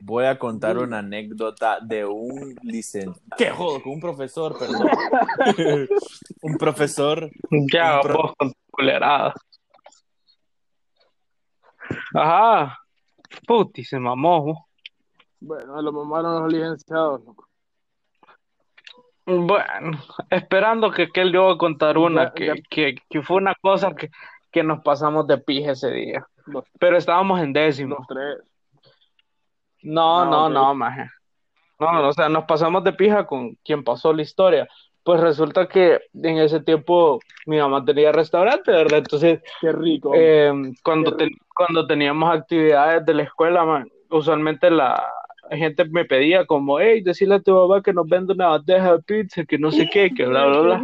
[0.00, 3.34] Voy a contar una anécdota de un licenciado.
[3.38, 3.82] ¿Qué jodo?
[3.82, 4.88] Con un profesor, perdón.
[6.42, 7.30] un profesor.
[7.72, 9.32] Ya Un pro- vos con tu culerada.
[12.12, 12.78] Ajá.
[13.46, 14.68] Puti, se mamó.
[15.40, 17.24] Bueno, lo mamaron los licenciados.
[17.24, 17.46] loco.
[19.26, 19.98] Bueno,
[20.30, 22.54] esperando que aquel voy a contar una Ya- que, ya.
[22.70, 24.10] que, que fue una cosa que,
[24.52, 26.24] que nos pasamos de pija ese día.
[26.46, 27.96] Los, Pero estábamos en décimo.
[27.98, 28.38] los tres.
[29.82, 31.08] No, no, no, maje.
[31.78, 34.66] No, no, o sea, nos pasamos de pija con quien pasó la historia.
[35.06, 38.98] Pues resulta que en ese tiempo mi mamá tenía restaurante, ¿verdad?
[38.98, 40.10] Entonces, Qué rico.
[40.12, 45.00] eh, cuando, ten- cuando teníamos actividades de la escuela, man, usualmente la
[45.52, 49.02] gente me pedía como, hey, decirle a tu mamá que nos vende una bandeja de
[49.04, 50.82] pizza, que no sé qué, que bla, bla, bla.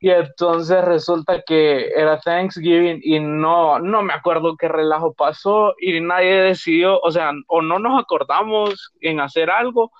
[0.00, 6.00] Y entonces resulta que era Thanksgiving y no, no me acuerdo qué relajo pasó y
[6.00, 9.92] nadie decidió, o sea, o no nos acordamos en hacer algo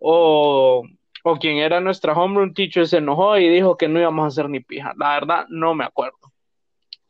[0.00, 0.82] o,
[1.22, 4.48] o quien era nuestra homeroom teacher se enojó y dijo que no íbamos a hacer
[4.48, 4.92] ni pija.
[4.96, 6.18] La verdad, no me acuerdo.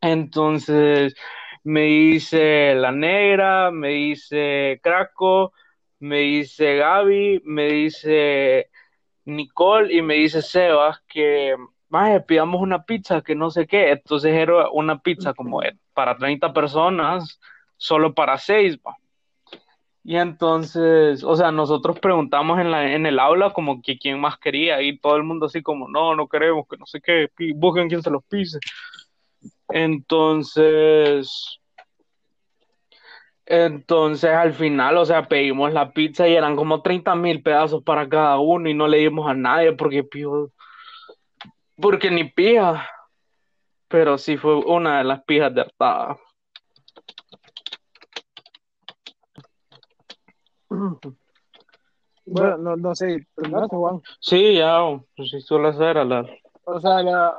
[0.01, 1.15] Entonces
[1.63, 5.53] me dice la negra, me dice Craco,
[5.99, 8.71] me dice Gaby, me dice
[9.25, 11.55] Nicole y me dice Sebas que
[11.91, 13.91] más pidamos una pizza que no sé qué.
[13.91, 15.61] Entonces era una pizza como
[15.93, 17.41] para 30 personas,
[17.77, 18.79] solo para 6,
[20.03, 24.39] Y entonces, o sea, nosotros preguntamos en la, en el aula como que quién más
[24.39, 27.89] quería y todo el mundo así como, no, no queremos, que no sé qué, busquen
[27.89, 28.59] quién se los pise.
[29.69, 31.61] Entonces,
[33.47, 38.09] Entonces al final, o sea, pedimos la pizza y eran como 30 mil pedazos para
[38.09, 40.53] cada uno y no le dimos a nadie porque pijo,
[41.77, 42.89] porque ni pija.
[43.89, 46.17] Pero sí fue una de las pijas de hartada.
[52.27, 54.01] Bueno, no, no sé, ¿terminaste, Juan?
[54.21, 54.79] Sí, ya,
[55.17, 56.25] pues sí suele ser a la...
[56.65, 57.35] O sea, la,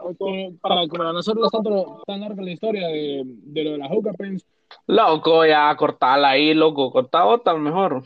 [0.59, 4.13] para, para nosotros es tanto, tan larga la historia de, de lo de la Hookah
[4.13, 4.45] Pens,
[4.87, 8.03] Loco, ya cortala ahí, loco, corta otra mejor.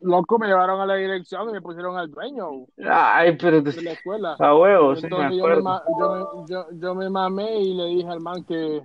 [0.00, 3.92] loco, me llevaron a la dirección y me pusieron al dueño Ay, pero de la
[3.92, 4.36] escuela.
[4.38, 5.62] a huevo, sí me Entonces yo me, acuerdo.
[5.62, 8.82] ma- yo, me, yo, yo me mamé y le dije al man que,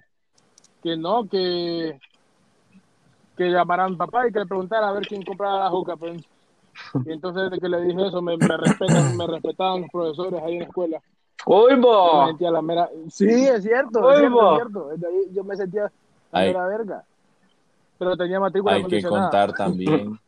[0.82, 2.00] que no, que,
[3.38, 6.26] que llamara a papá y que le preguntara a ver quién compraba la Hookah Pens.
[7.06, 10.54] Y entonces desde que le dije eso, me, me respetan, me respetaban los profesores ahí
[10.54, 11.02] en la escuela.
[11.46, 12.28] Yo me bo.
[12.28, 12.90] sentía la mera...
[13.10, 14.88] Sí, es cierto, es cierto, es cierto.
[14.90, 15.92] Desde ahí yo me sentía la
[16.32, 16.48] Ay.
[16.48, 17.04] mera verga.
[17.98, 20.20] Pero tenía matrícula Hay que contar también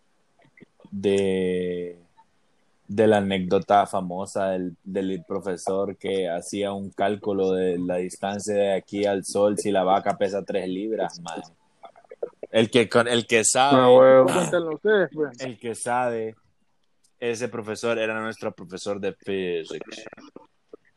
[0.92, 2.00] de,
[2.88, 8.74] de la anécdota famosa del, del profesor que hacía un cálculo de la distancia de
[8.74, 11.42] aquí al sol si la vaca pesa tres libras, man.
[12.50, 14.26] El que, con, el que sabe, A huevo.
[14.26, 15.40] Cuéntenlo ustedes, pues.
[15.40, 16.36] el que sabe,
[17.20, 20.06] ese profesor era nuestro profesor de physics.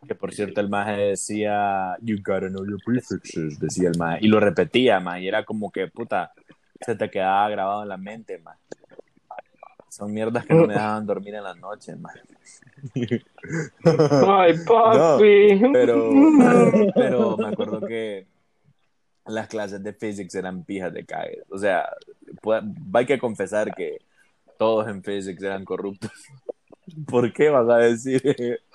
[0.07, 4.19] Que por cierto el maje decía, you gotta know your prefixes, decía el maje.
[4.23, 6.33] Y lo repetía, maje, y era como que, puta,
[6.81, 8.59] se te quedaba grabado en la mente, maje.
[9.89, 12.21] Son mierdas que no me dejaban dormir en la noche, maje.
[13.85, 15.61] Ay, papi.
[15.73, 16.11] Pero,
[16.95, 18.27] pero me acuerdo que
[19.27, 21.43] las clases de physics eran pijas de cague.
[21.51, 21.89] O sea,
[22.43, 23.99] pu- hay que confesar que
[24.59, 26.11] todos en physics eran corruptos.
[27.07, 28.61] ¿Por qué vas a decir?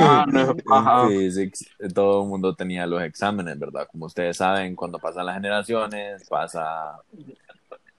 [0.00, 1.02] Ah, no es paja.
[1.02, 3.86] En physics todo el mundo tenía los exámenes, ¿verdad?
[3.90, 6.98] Como ustedes saben, cuando pasan las generaciones, pasa,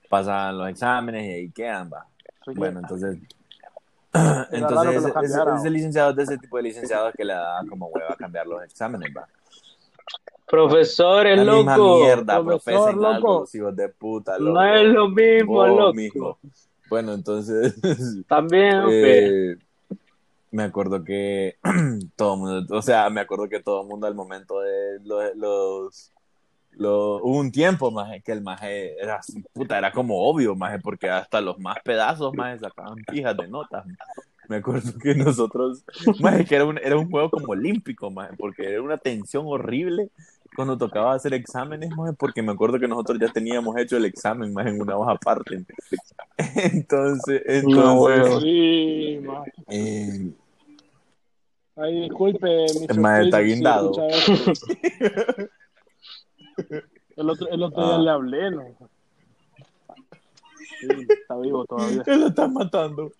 [0.08, 2.06] pasan los exámenes y ahí quedan, va.
[2.54, 3.18] Bueno, entonces,
[4.52, 5.12] entonces ese-
[5.60, 8.62] ese licenciado de ese tipo de licenciados que le da como hueva a cambiar los
[8.62, 9.26] exámenes, va.
[10.46, 11.96] Profesor, es La misma loco.
[11.98, 13.40] mierda, Profesor, algo, loco.
[13.40, 14.52] los hijos de puta, loco.
[14.52, 15.94] No es lo mismo, Vos, loco.
[15.94, 16.38] mijo.
[16.88, 17.74] Bueno, entonces,
[18.28, 19.56] También, eh,
[20.52, 21.56] me acuerdo que
[22.16, 25.24] todo el mundo, o sea, me acuerdo que todo el mundo al momento de los,
[25.36, 26.12] los,
[26.70, 29.20] los- hubo un tiempo, más que el maje era,
[29.52, 33.84] puta, era como obvio, maje, porque hasta los más pedazos, maje, sacaban pijas de notas.
[34.48, 35.82] Me acuerdo que nosotros,
[36.20, 40.10] maje, que era un, era un juego como olímpico, maje, porque era una tensión horrible
[40.56, 44.52] cuando tocaba hacer exámenes, maje, porque me acuerdo que nosotros ya teníamos hecho el examen,
[44.52, 45.54] más en una hoja aparte.
[45.56, 46.00] Entonces,
[46.74, 48.40] entonces, No, huevo.
[48.40, 49.42] Sí, man.
[49.68, 50.30] eh,
[51.76, 52.48] Ay, disculpe,
[52.98, 53.92] maje está guindado.
[57.16, 57.98] El otro, el otro día Ah.
[57.98, 58.62] le hablé, ¿no?
[60.80, 62.02] Sí, está vivo todavía.
[62.06, 63.12] Él lo está matando.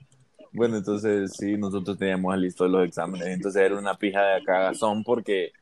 [0.53, 3.29] Bueno, entonces sí, nosotros teníamos listo los exámenes.
[3.29, 5.53] Entonces era una pija de cagazón porque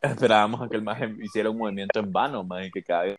[0.00, 3.18] esperábamos a que el maje hiciera un movimiento en vano, más que cada vez.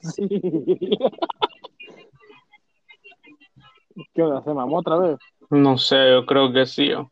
[0.00, 0.28] Sí.
[4.14, 4.42] ¿Qué onda?
[4.42, 5.18] ¿Se mamó otra vez?
[5.50, 6.88] No sé, yo creo que sí.
[6.88, 7.10] yo.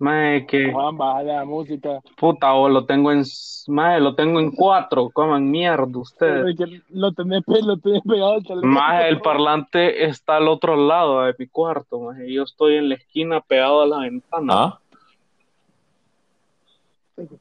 [0.00, 2.00] Mae, que Juan, baja la música.
[2.16, 3.24] puta, o lo tengo en,
[3.66, 6.56] mae, lo tengo en cuatro, coman mierda ustedes.
[6.56, 8.62] Que Lo tenés, pe- lo tenés pegado al.
[8.62, 12.32] Más el parlante está al otro lado de mi cuarto, maje.
[12.32, 14.52] Yo estoy en la esquina pegado a la ventana.
[14.54, 14.78] ¿Ah?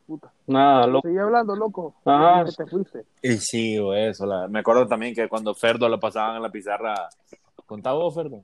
[0.05, 0.31] Puta.
[0.47, 1.07] Nada, loco.
[1.07, 1.95] Seguí hablando, loco.
[2.05, 2.45] Ajá.
[2.45, 3.03] Te fuiste.
[3.21, 4.25] Y sí, o eso.
[4.25, 6.95] la- Me acuerdo también que cuando Ferdo lo pasaban en la pizarra.
[7.65, 8.43] ¿Contaba vos, Ferdo?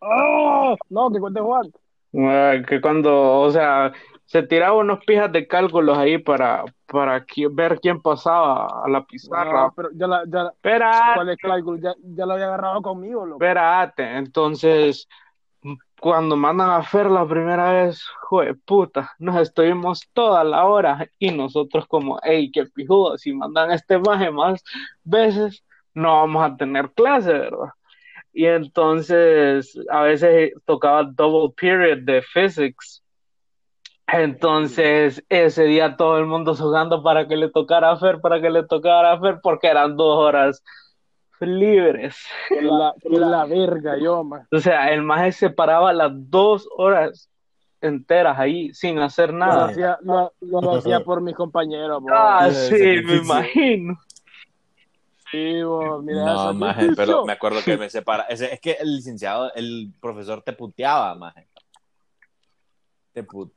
[0.00, 0.76] ¡Oh!
[0.90, 1.72] No, que cuente Juan.
[2.12, 3.92] Eh, que cuando, o sea,
[4.26, 9.04] se tiraba unos pijas de cálculos ahí para, para qui- ver quién pasaba a la
[9.04, 9.62] pizarra.
[9.66, 10.52] No, pero ya la, ya,
[11.14, 11.78] ¿cuál es cálculo?
[11.78, 13.42] Ya, ya lo había agarrado conmigo, loco.
[13.44, 14.16] espérate.
[14.16, 15.08] Entonces,
[16.00, 21.30] cuando mandan a Fer la primera vez, jue puta, nos estuvimos toda la hora y
[21.30, 24.62] nosotros como, hey, qué pijudo, si mandan este maje más
[25.02, 27.70] veces, no vamos a tener clase, ¿verdad?
[28.32, 33.02] Y entonces a veces tocaba double period de physics.
[34.06, 38.50] Entonces ese día todo el mundo jugando para que le tocara a Fer, para que
[38.50, 40.62] le tocara a Fer, porque eran dos horas
[41.40, 42.16] libres.
[42.48, 44.46] Que la, que la verga, yo, man.
[44.52, 47.28] O sea, el maje se paraba las dos horas
[47.80, 49.66] enteras ahí sin hacer Lo nada.
[49.66, 52.08] hacía, lo, lo hacía por mis compañeros, bo.
[52.12, 53.98] Ah, sí, me imagino.
[55.30, 58.22] Sí, bo, mira, No, eso maje, pero me acuerdo que me separa.
[58.24, 61.48] Ese- es que el licenciado, el profesor te puteaba, maje.
[63.12, 63.52] Te put...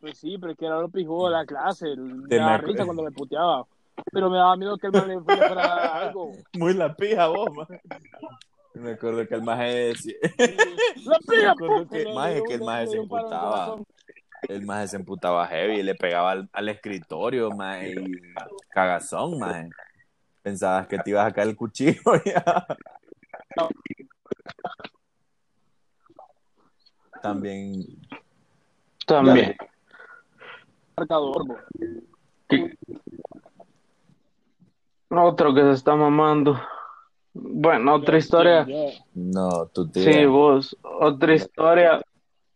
[0.00, 1.96] Pues sí, pero es que era lo pijudo de la clase.
[1.96, 3.64] Me Te me- risa cuando me puteaba.
[4.12, 6.32] Pero me daba miedo que el man le fuera algo.
[6.54, 7.80] Muy la pija vos, maje.
[8.74, 10.14] Me acuerdo que el maje decía,
[11.04, 11.50] ¡La Me pija!
[11.52, 13.76] acuerdo que- maje, que el maje se emputaba.
[14.48, 18.12] el maje se emputaba heavy y le pegaba al, al escritorio, maje, y
[18.70, 19.68] cagazón, maje.
[20.42, 22.66] Pensabas que te ibas a caer el cuchillo ya.
[27.22, 27.82] También,
[29.06, 29.56] También.
[30.96, 31.56] Marcador, bo.
[35.18, 36.60] Otro que se está mamando.
[37.32, 38.66] Bueno, otra historia.
[39.14, 40.76] No, tú te Sí, vos.
[40.82, 42.00] Otra historia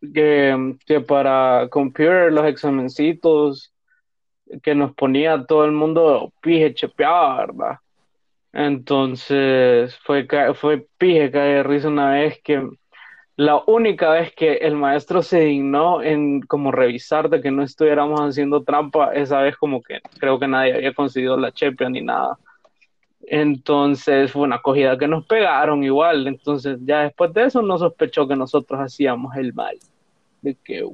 [0.00, 3.72] que, que para computer los examencitos
[4.62, 7.78] que nos ponía todo el mundo pije chepeaba, ¿verdad?
[8.52, 12.66] Entonces fue, fue pije caer de risa una vez que
[13.36, 18.20] la única vez que el maestro se dignó en como revisar de que no estuviéramos
[18.20, 22.36] haciendo trampa, esa vez como que creo que nadie había conseguido la chepia ni nada.
[23.30, 26.26] Entonces fue una acogida que nos pegaron igual.
[26.26, 29.76] Entonces ya después de eso no sospechó que nosotros hacíamos el mal.
[30.42, 30.84] De que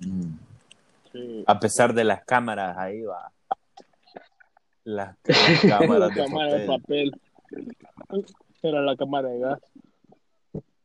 [0.00, 0.38] Mm.
[1.10, 1.44] Sí.
[1.46, 3.32] A pesar de las cámaras, ahí va.
[4.84, 7.12] Las, las cámaras de la cámara de papel.
[8.08, 8.24] papel.
[8.62, 9.60] Era la cámara de gas.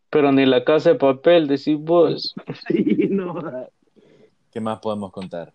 [0.10, 2.34] pero ni la casa de papel, decís vos.
[2.68, 3.36] Sí, no.
[4.52, 5.54] ¿Qué más podemos contar?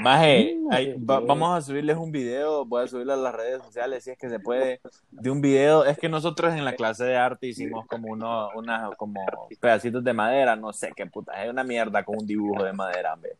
[0.00, 4.04] Maje, ahí va- vamos a subirles un video, voy a subirlo a las redes sociales
[4.04, 5.84] si es que se puede, de un video.
[5.84, 9.24] Es que nosotros en la clase de arte hicimos como uno, unas como
[9.60, 13.14] pedacitos de madera, no sé qué puta, es una mierda con un dibujo de madera,
[13.14, 13.36] hombre.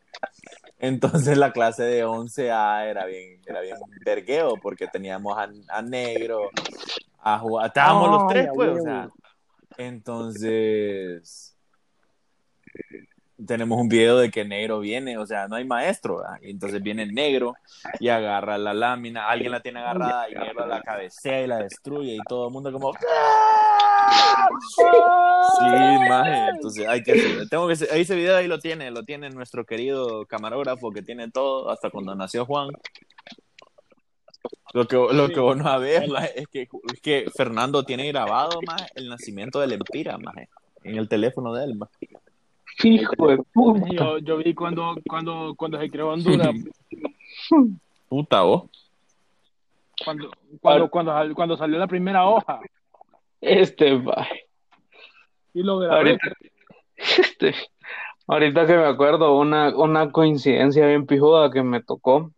[0.78, 6.50] Entonces la clase de 11A era bien, era bien vergueo porque teníamos a, a negro,
[7.20, 9.10] a jugar, estábamos los Ay, tres, pues, o sea.
[9.78, 11.54] Entonces,
[13.44, 16.38] tenemos un video de que negro viene, o sea, no hay maestro, ¿verdad?
[16.42, 17.54] Entonces viene negro
[18.00, 22.14] y agarra la lámina, alguien la tiene agarrada y negro la cabecea y la destruye
[22.14, 22.92] y todo el mundo como
[24.78, 25.64] Sí,
[26.08, 27.14] maje, entonces hay que
[27.50, 31.30] tengo que ahí ese video ahí lo tiene, lo tiene nuestro querido camarógrafo que tiene
[31.30, 32.68] todo hasta cuando nació Juan.
[34.72, 36.02] Lo que, lo que vos no sabés,
[36.34, 40.18] es que, es que Fernando tiene grabado más el nacimiento del Empira,
[40.84, 41.78] en el teléfono de él.
[42.84, 43.94] Hijo de puta.
[43.94, 46.54] Yo, yo vi cuando, cuando, cuando se creó Honduras,
[48.08, 48.64] Puta vos.
[50.04, 52.60] cuando, cuando, cuando, cuando salió la primera hoja.
[53.40, 54.26] Este va.
[55.54, 55.96] Y lo grabé.
[55.96, 56.32] Ahorita,
[56.96, 57.54] este,
[58.26, 62.30] ahorita que me acuerdo, una, una coincidencia bien pijuda que me tocó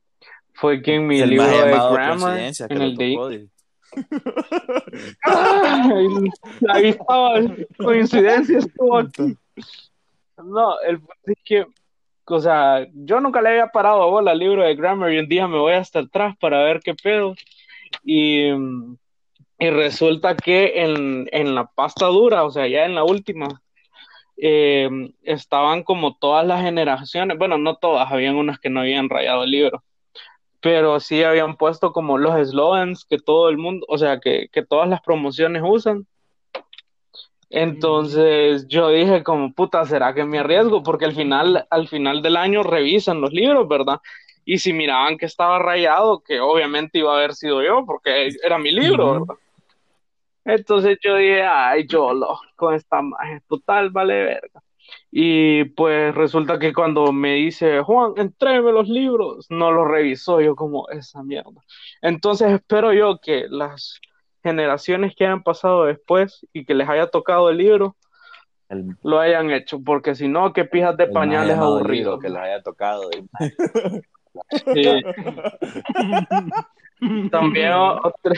[0.54, 3.48] fue que en mi el libro de grammar, en el de tocó, dice.
[5.22, 6.06] Ay,
[6.68, 7.40] ahí estaba,
[7.78, 9.36] coincidencia estuvo aquí.
[10.44, 11.66] No, el punto es que,
[12.26, 15.28] o sea, yo nunca le había parado a bola al libro de grammar y un
[15.28, 17.34] día me voy hasta atrás para ver qué pedo.
[18.04, 18.50] Y,
[19.58, 23.62] y resulta que en, en la pasta dura, o sea, ya en la última,
[24.36, 24.88] eh,
[25.22, 29.50] estaban como todas las generaciones, bueno, no todas, habían unas que no habían rayado el
[29.50, 29.84] libro,
[30.60, 34.64] pero sí habían puesto como los eslogans que todo el mundo, o sea, que, que
[34.64, 36.06] todas las promociones usan.
[37.50, 40.82] Entonces yo dije como puta, ¿será que me arriesgo?
[40.82, 44.00] Porque al final, al final del año revisan los libros, ¿verdad?
[44.44, 48.58] Y si miraban que estaba rayado, que obviamente iba a haber sido yo, porque era
[48.58, 49.20] mi libro.
[49.20, 49.36] ¿verdad?
[50.44, 54.62] Entonces yo dije, ay, yo lo, con esta magia, total, vale verga.
[55.10, 60.56] Y pues resulta que cuando me dice, Juan, entréme los libros, no los revisó yo
[60.56, 61.62] como esa mierda.
[62.00, 64.00] Entonces espero yo que las
[64.42, 67.96] generaciones que hayan pasado después y que les haya tocado el libro,
[68.68, 71.90] El, lo hayan hecho, porque si no, qué pijas de el pañales aburridos.
[71.90, 73.08] libro que les haya tocado.
[73.10, 74.02] dice.
[74.74, 75.02] Sí.
[77.30, 78.34] También otra,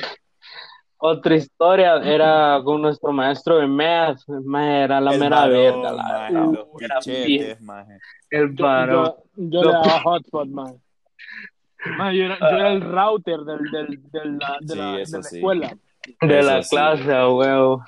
[0.99, 6.03] otra historia era con nuestro maestro de math, math, era la El mera verga, la
[6.03, 6.53] maje, verdad.
[6.53, 7.57] los Era pichetes, bien.
[7.65, 7.99] maje.
[8.31, 9.05] El Yo, varón.
[9.37, 10.75] yo, yo le daba hotspot, man.
[11.97, 15.03] Man, yo, era, yo era el router del, del, del- la- de, Sí, la, de
[15.03, 15.41] eso la sí.
[16.21, 16.71] De Eso la sí.
[16.71, 17.85] clase, a huevo.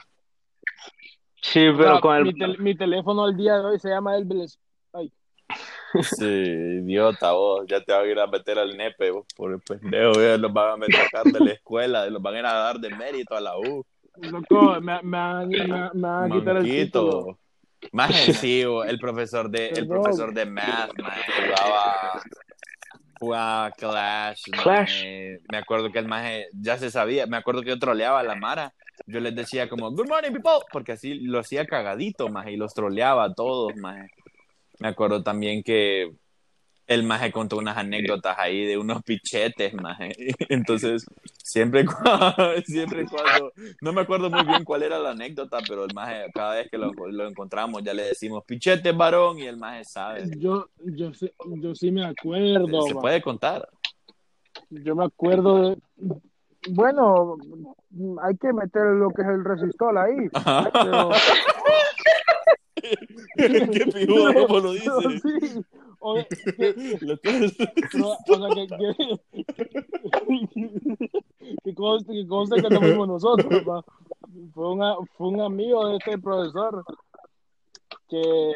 [1.40, 4.24] Sí, pero con mi, el tel- mi teléfono al día de hoy se llama el
[4.26, 4.56] Bel-
[4.92, 5.12] Ay,
[6.02, 9.60] Sí, idiota vos, ya te van a ir a meter al nepe vos, por el
[9.60, 12.46] pendejo, ya los van a meter a sacar de la escuela, los van a ir
[12.46, 13.84] a dar de mérito a la U.
[14.16, 17.38] loco, me, me, van- me, me van a quitar el título.
[17.90, 22.22] Más sencillo, el profesor de, el profesor de math, maje, jugaba,
[23.22, 24.42] jugaba Clash.
[24.50, 25.04] Clash.
[25.48, 28.34] Me acuerdo que el maje ya se sabía, me acuerdo que yo troleaba a la
[28.34, 28.74] Mara.
[29.06, 32.74] Yo les decía como, good morning people, porque así lo hacía cagadito, maje, y los
[32.74, 34.10] troleaba a todos, maje.
[34.80, 36.10] Me acuerdo también que
[36.86, 40.12] el maje contó unas anécdotas ahí de unos pichetes, maje.
[40.48, 41.06] Entonces,
[41.42, 45.94] siempre cuando, siempre cuando, no me acuerdo muy bien cuál era la anécdota, pero el
[45.94, 49.84] maje, cada vez que lo, lo encontramos, ya le decimos pichete varón y el maje
[49.84, 50.24] sabe.
[50.38, 52.82] Yo, yo, sí, yo sí me acuerdo.
[52.82, 53.68] Se puede contar.
[54.70, 55.78] Yo me acuerdo de.
[56.70, 57.36] Bueno,
[58.22, 60.28] hay que meter lo que es el resistol ahí.
[60.72, 61.10] Pero,
[63.36, 64.90] Qué pijudo, ¿cómo lo dice?
[65.22, 65.62] sí,
[66.00, 66.26] o, sea,
[66.56, 66.74] que,
[71.64, 73.82] que, conste, que conste que nosotros, ma.
[74.54, 76.84] Fue, una, fue un amigo de este profesor
[78.08, 78.52] que,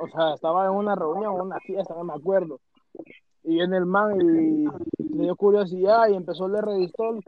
[0.00, 2.60] o sea, estaba en una reunión, una fiesta, no me acuerdo.
[3.42, 4.66] Y viene el man y
[5.14, 7.22] le dio curiosidad y empezó a leer Redistol.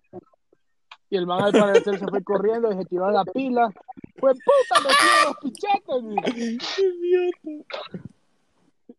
[1.13, 3.71] Y el man al parecer se fue corriendo y se tiró a la pila.
[4.19, 4.89] Pues puta, me
[5.27, 6.03] los pichetes.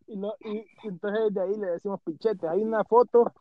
[0.05, 2.43] Y, lo- y- y entonces de ahí le decimos pichetes.
[2.47, 3.33] Hay una foto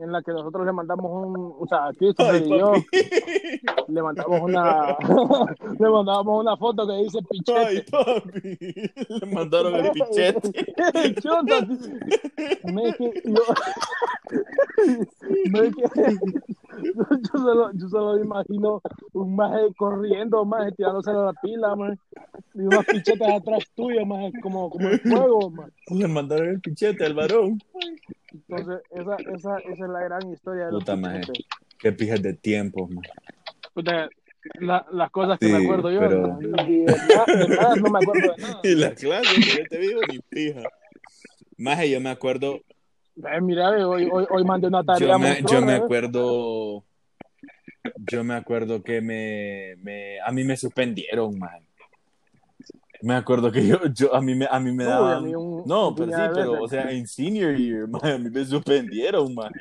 [0.00, 2.72] en la que nosotros le mandamos un, o sea, Christopher y yo
[3.88, 4.96] le mandamos una,
[5.78, 7.58] le mandamos una foto que dice pichete.
[7.58, 8.58] Ay, papi.
[9.08, 10.66] Le mandaron el pichete.
[10.98, 11.40] Que yo,
[12.78, 13.10] es que
[16.82, 18.80] yo solo, yo solo me imagino
[19.12, 21.98] un maje corriendo, maje tirándose a la pila, maje,
[22.54, 25.72] y unas pichetas atrás tuyas, maje, como, como el fuego, maje.
[25.90, 27.60] Le mandaron el pichete al varón.
[28.32, 31.20] Entonces, esa, esa, esa es la gran historia de los Puta, maje.
[31.20, 31.46] pichetes.
[31.78, 33.04] Qué pijas de tiempos, man.
[33.74, 34.08] Puta,
[34.60, 36.40] la- las cosas que Sí, me acuerdo yo, pero- ¿no?
[36.68, 36.86] y de,
[37.48, 38.60] nada- no me acuerdo de nada.
[38.64, 40.62] Y la clase, que yo te digo, ni pija.
[41.56, 42.60] Maje, yo me acuerdo,
[43.16, 45.08] Eh, mira, hoy, hoy, hoy mandé una tarea.
[45.08, 45.76] yo me, yo me ¿eh?
[45.76, 46.84] acuerdo,
[48.10, 51.64] yo me acuerdo que me, me, a mí me suspendieron, man.
[53.00, 55.64] Me acuerdo que yo, yo, a mí me, a mí me Uy, daban, mí un-
[55.64, 59.34] no, un pero sí, pero, o sea, en senior year, man, a mí me suspendieron,
[59.34, 59.52] man.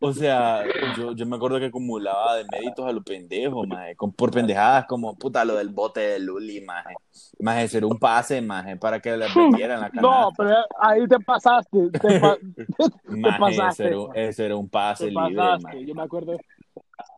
[0.00, 4.12] O sea, yo, yo me acuerdo que acumulaba de méritos a los pendejos, maje, con,
[4.12, 7.00] por pendejadas como, puta, lo del bote de Luli, maje.
[7.40, 10.26] Maje, ser un pase, maje, para que le metieran la canasta.
[10.26, 11.90] No, pero ahí te pasaste.
[12.00, 12.38] Te, pa-
[13.08, 15.58] Maje, pasaste, ese era, un- ese era un pase te libre, pasaste.
[15.58, 15.86] maje.
[15.86, 16.38] Yo me acuerdo.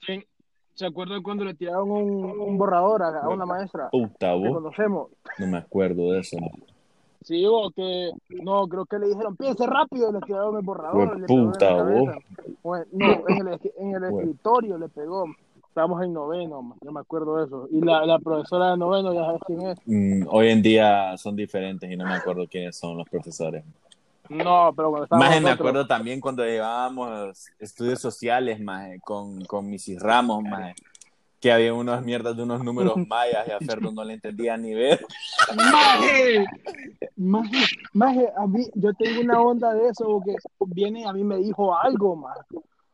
[0.00, 0.24] ¿Quién-
[0.74, 3.88] ¿Se acuerdan cuando le tiraron un, un borrador a, a una maestra?
[3.90, 5.08] Puta, vos, conocemos.
[5.38, 6.36] no me acuerdo de eso.
[7.22, 8.10] Sí, digo que.
[8.42, 10.10] No, creo que le dijeron, piense rápido.
[10.10, 11.20] Y le tiraron el borrador.
[11.20, 11.82] Le puta.
[12.62, 15.26] Bueno, no, en el, en el escritorio le pegó.
[15.68, 17.66] Estábamos en noveno, yo me acuerdo de eso.
[17.72, 19.78] Y la, la profesora de noveno, ya sabes quién es.
[19.86, 23.64] Mm, hoy en día son diferentes y no me acuerdo quiénes son los profesores.
[24.28, 29.70] No, pero cuando estábamos Maje, me acuerdo también cuando llevábamos estudios sociales, maje, con, con
[29.70, 30.00] Mrs.
[30.00, 30.74] Ramos, maje,
[31.40, 34.72] que había unas mierdas de unos números mayas y a Ferdo no le entendía ni
[34.74, 35.04] ver.
[35.54, 36.46] Maje,
[37.16, 40.36] maje, maje, a mí, yo tengo una onda de eso, porque
[40.68, 42.38] viene, a mí me dijo algo, más.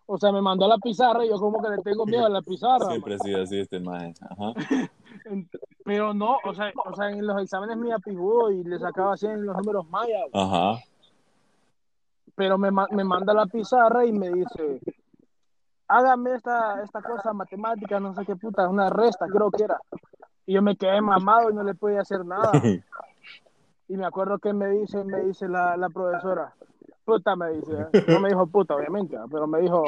[0.07, 2.29] O sea, me mandó a la pizarra y yo como que le tengo miedo a
[2.29, 2.89] la pizarra.
[2.89, 3.39] Siempre ma.
[3.39, 4.15] ha así este maje.
[4.29, 4.55] Ajá.
[5.85, 9.27] Pero no, o sea, o sea, en los exámenes me apijudo y le sacaba así
[9.27, 10.25] en los números mayas.
[10.33, 10.81] Ajá.
[12.35, 14.81] Pero me, me manda la pizarra y me dice,
[15.89, 19.81] hágame esta, esta cosa matemática, no sé qué puta, una resta, creo que era.
[20.47, 22.53] Y yo me quedé mamado y no le podía hacer nada.
[23.89, 26.55] Y me acuerdo que me dice, me dice la, la profesora,
[27.05, 27.87] puta me dice, ¿eh?
[28.07, 29.21] no me dijo puta obviamente, ¿eh?
[29.29, 29.83] pero me dijo,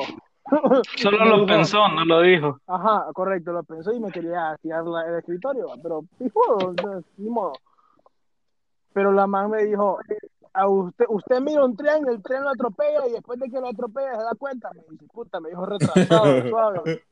[0.97, 2.59] Solo lo pensó, no lo dijo.
[2.66, 6.03] ajá, correcto, lo pensó y me quería tirar la- el escritorio, pero
[7.16, 7.53] ni modo.
[8.93, 9.99] Pero la man me dijo,
[10.55, 13.69] a usted, usted mira un tren, el tren lo atropella y después de que lo
[13.69, 17.05] atropella se da cuenta, me dice, puta, me dijo retrasado, suave.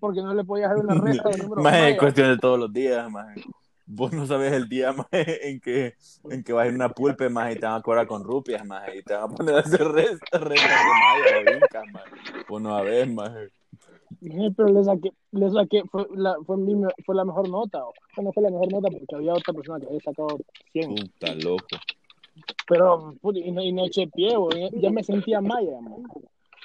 [0.00, 2.72] Porque no le podía hacer una resta de números Maje, es cuestión de todos los
[2.72, 3.42] días, maje.
[3.88, 5.94] Vos no sabes el día, maje, en que,
[6.30, 8.64] en que vas a ir una pulpe, maje, y te van a cobrar con rupias,
[8.64, 12.10] maje, y te van a poner a hacer restas, restas de maya o incas, maje.
[12.48, 13.50] Vos no sabés, maje.
[14.56, 17.84] Pero le saqué, le saqué, fue la, fue, mi, fue la mejor nota.
[17.84, 17.92] o-
[18.22, 20.38] No fue la mejor nota porque había otra persona que había sacado
[20.72, 20.94] 100.
[20.94, 21.66] Puta loco.
[22.68, 26.02] Pero, y no, y no eché pie, güey, ya me sentía maya, man.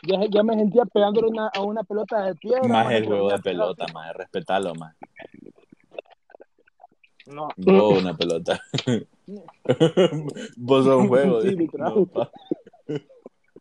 [0.04, 2.68] Ya, ya me sentía pegándole una, a una pelota de piedra.
[2.68, 4.97] Más el juego de pelota, maje, respetalo, maje.
[7.28, 7.49] No.
[7.56, 8.60] Vos una pelota.
[10.58, 11.41] Vos sos un juego.
[11.41, 11.56] Sí.
[11.78, 12.08] No.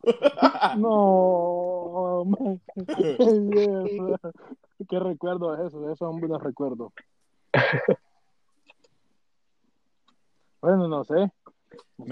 [0.79, 2.61] No, man.
[4.89, 6.93] Qué recuerdo es eso, eso es un buen recuerdo.
[10.63, 11.15] Bueno, no sé.
[11.15, 11.31] Me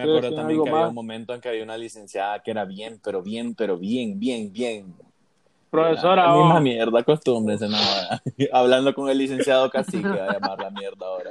[0.04, 2.98] ¿Ustedes acuerdo también que había un momento en que había una licenciada que era bien,
[3.04, 4.94] pero bien, pero bien, bien, bien.
[5.70, 7.76] Profesora, La misma oh, mierda, acostúmbrense, no.
[8.52, 11.30] Hablando con el licenciado Cacique, va a llamar la mierda ahora.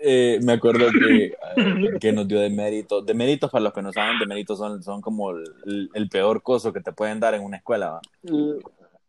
[0.00, 1.34] Eh, me acuerdo que,
[2.00, 3.02] que nos dio de mérito.
[3.02, 6.42] De méritos, para los que no saben, de méritos son, son como el, el peor
[6.42, 7.90] coso que te pueden dar en una escuela.
[7.92, 8.00] ¿va?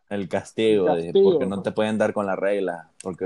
[0.09, 2.89] El castigo, de- porque no te pueden dar con la regla.
[3.03, 3.25] Porque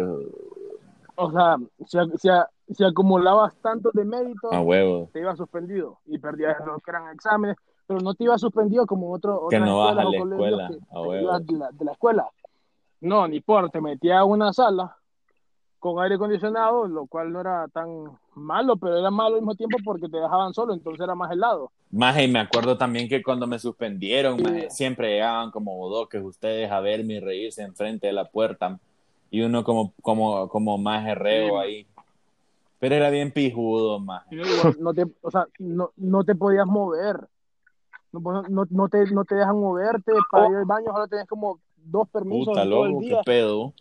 [1.15, 2.29] O sea, si, si,
[2.75, 5.09] si acumulabas tanto de mérito, a huevo.
[5.13, 9.11] te ibas suspendido y perdías los que eran exámenes, pero no te ibas suspendido como
[9.11, 11.21] otro, Que no vas a la escuela, que a te huevo.
[11.23, 12.27] ibas de la, de la escuela.
[13.01, 14.97] No, ni por, te metías a una sala
[15.81, 17.87] con aire acondicionado, lo cual no era tan
[18.35, 21.71] malo, pero era malo al mismo tiempo porque te dejaban solo, entonces era más helado.
[21.89, 24.43] Más y me acuerdo también que cuando me suspendieron, Sí.
[24.43, 28.79] maje, siempre llegaban como bodoques ustedes a verme y reírse enfrente de la puerta.
[29.31, 31.67] Y uno como, como, como más herreo Sí.
[31.67, 31.87] ahí.
[32.77, 34.23] Pero era bien pijudo, más.
[34.79, 37.27] No, te, o sea, no, no te podías mover.
[38.11, 38.19] No,
[38.49, 42.07] no, no te, no te dejan moverte para ir al baño, ahora tenés como dos
[42.09, 42.69] permisos Puta el
[42.99, 43.73] qué pedo.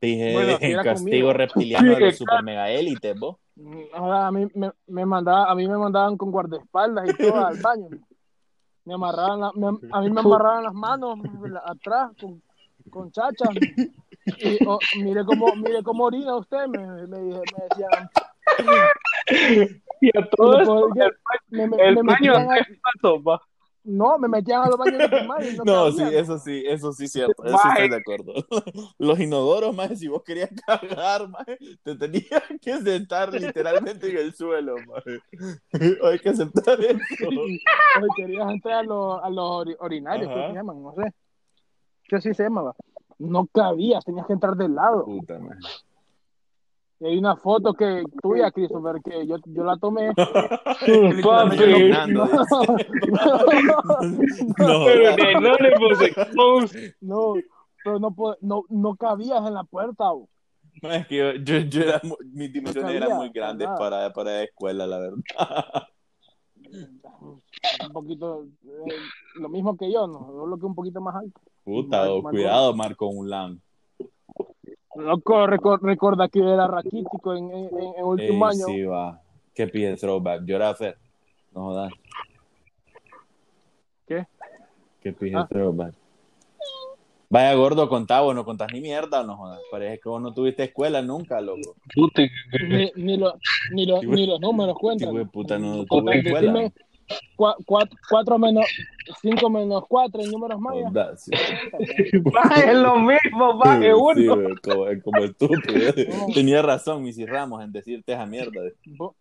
[0.00, 1.32] Dije, Bueno, era castigo conmigo.
[1.32, 3.36] reptiliano de los super mega élites, vos.
[3.56, 7.60] Mm, a mí me, me mandaba, a mí me mandaban con guardaespaldas y todo al
[7.60, 7.88] baño.
[8.86, 12.42] Me amarraban, la- me- a mí me amarraban las manos la- atrás con,
[12.88, 13.50] con chacha.
[14.38, 18.08] Y oh, mire cómo, mire cómo orina usted, me, me, dije- me decían.
[20.00, 23.40] Y a todo Y esto, después el, Me, el baño es paso, va.
[23.90, 27.08] No, me metían a los baños de primaria y no, sí, eso sí, eso sí
[27.08, 28.32] cierto, eso estoy de acuerdo.
[28.98, 34.34] Los inodoros, más si vos querías cagar, maje, te tenías que sentar literalmente en el
[34.34, 35.20] suelo, maje.
[36.02, 36.98] Hay que aceptar eso.
[38.16, 41.12] Querías entrar a los, a los ori- orinarios, que se llaman, no sé.
[42.04, 42.74] ¿Qué así se llamaba?
[43.18, 45.04] No cabías, tenías que entrar del lado.
[45.04, 45.58] Puta, maje.
[47.02, 50.12] Y hay una foto que tuya, Christopher, que yo, yo la tomé.
[50.16, 51.56] Papi,
[52.20, 52.28] No,
[54.58, 56.12] No, no le puse
[57.00, 57.34] no,
[57.82, 60.04] pero no, po- no, no cabías en la puerta.
[60.82, 62.00] maje, es que yo, yo, yo era,
[62.32, 63.78] mis dimensiones eran muy grandes nada.
[63.78, 65.18] para, para la escuela, la verdad.
[67.86, 68.94] Un poquito, eh,
[69.36, 70.18] lo mismo que yo, ¿no?
[70.26, 71.40] Solo que un poquito más alto.
[71.64, 73.60] Puta, mal cuidado, Marco Ulan.
[75.00, 78.66] Loco, recor- recuerda que era raquítico en, en, en el último Ey, año.
[78.66, 79.20] sí, va.
[79.54, 80.44] ¿Qué pide throwback?
[80.44, 80.96] Yo era Fer.
[81.54, 81.92] No jodas.
[84.06, 84.26] ¿Qué?
[85.02, 85.46] ¿Qué pide Ah.
[85.48, 85.94] throwback?
[87.32, 89.60] Vaya gordo, contá vos, no contás ni mierda, no jodas.
[89.70, 91.76] Parece que vos no tuviste escuela nunca, loco.
[92.68, 93.34] Ni, ni, lo-
[93.72, 95.10] ni, lo- ni los números cuentan.
[95.12, 96.70] Güey, puta, no tuve escuela.
[97.10, 98.64] Decime cua- cua- cuatro menos,
[99.20, 101.24] cinco menos cuatro en números mayas.
[101.24, 101.30] Sí.
[102.66, 104.14] Es lo mismo, va, Sí, es uno.
[104.14, 104.26] sí,
[104.62, 105.92] como, como estúpido.
[106.34, 108.60] Tenía razón, Missy Ramos, en decirte esa mierda.
[108.86, 109.14] Vos,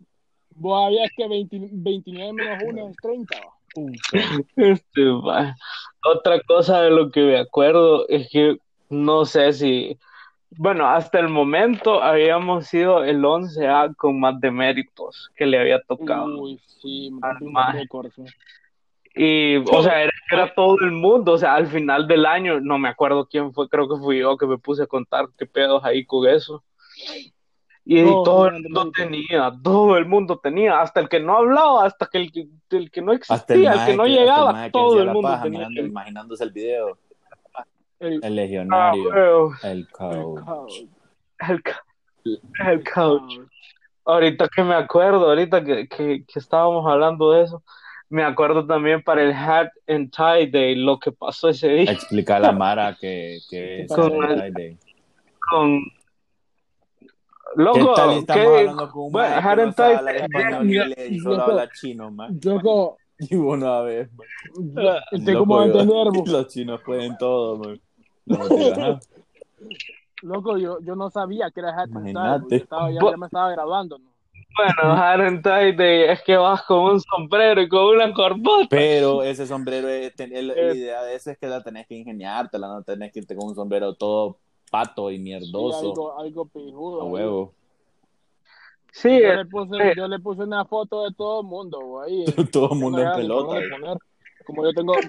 [0.56, 3.36] vos sabías que 20 29 menos 1 es 30.
[3.38, 3.54] va.
[4.56, 5.56] Este, va.
[6.06, 8.58] Otra cosa de lo que me acuerdo es que
[8.90, 9.98] no sé si,
[10.52, 16.42] bueno, hasta el momento habíamos sido el 11A con más deméritos que le había tocado.
[16.42, 18.24] Uy, sí, me sí.
[19.16, 22.78] Y, o sea, era, era todo el mundo, o sea, al final del año, no
[22.78, 25.84] me acuerdo quién fue, creo que fui yo que me puse a contar qué pedos
[25.84, 26.64] ahí con eso.
[27.86, 32.06] Y todo el mundo tenía, todo el mundo tenía, hasta el que no hablaba, hasta
[32.06, 35.02] que el que, el que no Hasta el existía, el que no el llegaba, todo
[35.02, 35.60] el mundo paja tenía.
[35.70, 36.98] mirando- imaginándose el video.
[38.00, 40.46] El, El legionario, huevo, el el coach.
[40.46, 40.88] couch.
[41.50, 41.84] el, ca-
[42.70, 43.34] el couch.
[44.06, 47.64] Ahorita que me acuerdo, ahorita que, que, que estábamos hablando de eso,
[48.10, 52.38] me acuerdo también para el Hat and Tie Day, lo que pasó ese día Explica
[52.38, 54.78] a la Mara que, que es Con el el- Tie Day.
[55.50, 55.80] con...
[57.52, 57.96] ¿Qué Loco,
[58.32, 58.40] ¿qué?
[58.60, 62.40] hablando con un Bueno, Hat no and sabe Tie Day, solo habla chino, man?
[62.44, 64.28] Loco, Y vos no sabes, man.
[65.12, 66.24] ¿usted Loco, cómo va a entender?
[66.34, 67.82] Los chinos pueden todo, man.
[70.22, 72.40] Loco, yo, yo no sabía que era Imagínate.
[72.42, 73.98] porque estaba- ya, ya me estaba graduando.
[73.98, 74.10] ¿no?
[74.58, 78.68] Bueno, Tie Day es que vas con un sombrero y con una corbata.
[78.70, 80.76] Pero ese sombrero, es, ten- el- la Eh.
[80.76, 83.56] idea de eso es que la tenés que ingeniártela, no tenés que irte con un
[83.56, 84.38] sombrero todo
[84.70, 85.80] pato y Sí, mierdoso.
[85.80, 87.02] algo, algo pijudo.
[87.02, 87.54] A huevo.
[88.92, 89.94] Sí, Yo le, puse, eh.
[89.96, 92.26] yo le puse una foto de todo el mundo, ahí.
[92.52, 93.60] Todo el mundo en pelota.
[94.50, 94.96] Como yo tengo.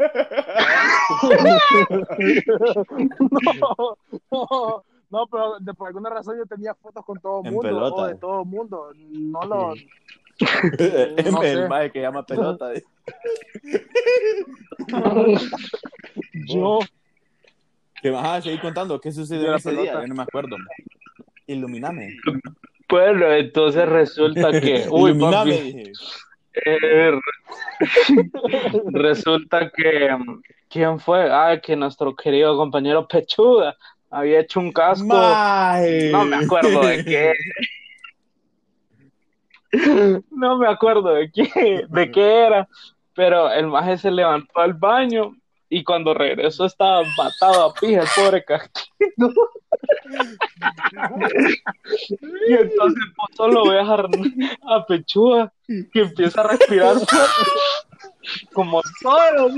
[3.30, 3.96] no,
[4.30, 7.62] no, no, pero de, por alguna razón yo tenía fotos con todo el mundo.
[7.62, 8.02] pelota.
[8.02, 8.92] O de todo el mundo.
[8.96, 9.72] No lo.
[10.78, 12.70] el No el maje que llama pelota.
[16.46, 16.80] Yo.
[18.02, 19.00] ¿Qué vas a seguir contando?
[19.00, 19.80] ¿Qué sucedió De en la ese día?
[19.80, 20.02] pelota.
[20.02, 20.56] Yo no me acuerdo.
[21.46, 22.14] Ilumíname.
[22.90, 24.86] bueno, entonces resulta que...
[24.90, 25.92] Uy, Ilumíname, papi, dije.
[26.54, 27.12] Eh,
[28.92, 30.16] resulta que...
[30.68, 31.28] ¿Quién fue?
[31.30, 33.76] Ah, que nuestro querido compañero Pechuga
[34.08, 35.06] había hecho un casco.
[36.12, 37.32] No me acuerdo de qué.
[40.30, 42.68] No me acuerdo de qué, de qué era,
[43.14, 45.36] pero el maje se levantó al baño
[45.70, 49.32] y cuando regresó estaba matado a pija el pobre casquito.
[52.48, 56.96] Y entonces pues, solo ve a, a Pechúa que empieza a respirar
[58.52, 59.48] como solo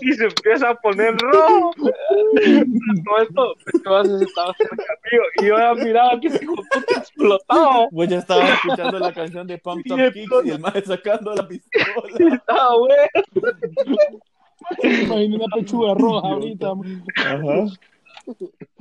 [0.00, 1.72] y se empieza a poner rojo.
[1.74, 7.88] Todo esto, Pechúa se estaba cerca mío y yo ya miraba que ese puta explotaba.
[7.90, 11.34] Pues ya estaba escuchando la canción de Pump Y Up Kicks y el maje sacando
[11.34, 12.34] la Y pistola.
[12.36, 14.22] estaba bueno.
[14.82, 16.72] Imagina una pechuga roja ahorita.
[17.16, 17.64] Ajá.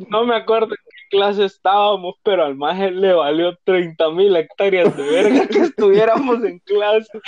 [0.09, 4.95] No me acuerdo en qué clase estábamos, pero al maje le valió 30 mil hectáreas
[4.95, 7.19] de verga que estuviéramos en clase.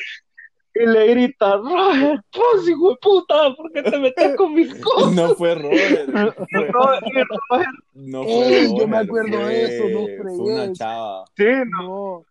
[0.76, 5.12] Y le grita, Roger, pues hijo de puta, ¿por qué te metes con mis cosas?
[5.16, 6.10] No fue Robert.
[6.12, 10.00] fue- Roger, y Roger, No fue Ey, yo me acuerdo fue- de eso, no
[10.36, 10.78] Fue una fregues.
[10.80, 11.26] chava.
[11.38, 11.46] sí,
[11.80, 12.24] no,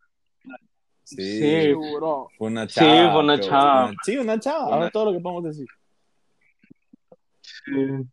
[1.05, 1.41] Sí, Sí.
[1.62, 2.29] seguro.
[2.39, 3.12] fue una Sí, chava.
[3.12, 3.93] fue una pero- chava.
[4.03, 4.66] Sí, una chava.
[4.66, 5.66] Una- Ahora todo lo que podemos decir.
[7.65, 8.07] Sí.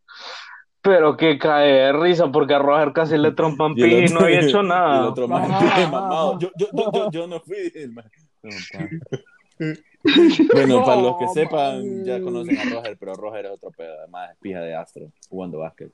[0.82, 4.39] Pero que cae de risa porque a Roger casi le trompan Y y no había
[4.41, 5.10] hecho el nada.
[5.10, 6.39] otro mamado.
[6.39, 7.58] Yo, yo, yo, yo, yo no fui.
[7.76, 8.04] el pa.
[10.54, 12.24] Bueno, No, para los que sepan, ya man.
[12.24, 15.91] conocen a Roger, pero Roger es otro pedo, además es pija de astro, jugando básquet.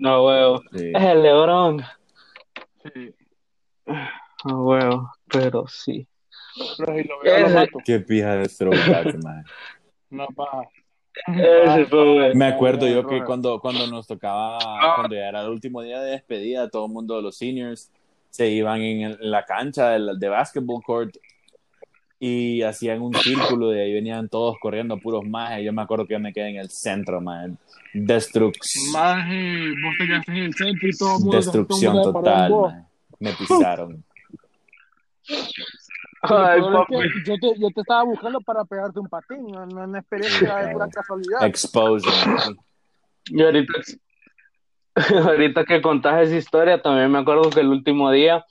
[0.00, 0.62] No, huevo.
[0.74, 0.90] Sí.
[0.94, 1.82] Es el Lebrón.
[2.94, 3.14] Sí.
[4.46, 5.10] No, huevo.
[5.30, 6.08] Pero sí.
[6.78, 7.66] Pero si lo veo, lo.
[7.84, 9.42] Qué pija de throwback, maje.
[10.08, 10.62] No paja.
[11.26, 12.34] Ese fue bueno.
[12.34, 14.58] Me acuerdo yo que cuando, cuando nos tocaba,
[14.96, 17.90] cuando ya era el último día de despedida, todo el mundo de los seniors
[18.30, 21.14] se iban en, el- en la cancha de, de basketball court
[22.18, 25.64] y hacían un círculo y ahí venían todos corriendo puros majes.
[25.64, 27.58] Yo me acuerdo que yo me quedé en el centro, man.
[27.92, 28.92] Destrucción.
[28.92, 32.50] Maje, vos te quedaste en el centro y todo el mundo Destrucción todo mundo total,
[32.60, 32.86] man.
[33.18, 34.04] Me pisaron.
[36.22, 39.86] Ay, es que yo, te, yo te estaba buscando para pegarte un patín, no, no,
[39.86, 41.44] no esperé que era de pura casualidad.
[41.44, 42.56] Exposing.
[43.26, 43.72] Y ahorita,
[45.24, 48.44] ahorita que contás esa historia, también me acuerdo que el último día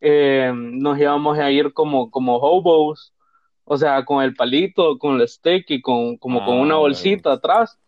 [0.00, 3.14] eh, nos íbamos a ir como, como hobos,
[3.64, 7.32] o sea, con el palito, con el stick y con, como con Ah, una bolsita
[7.32, 7.78] atrás.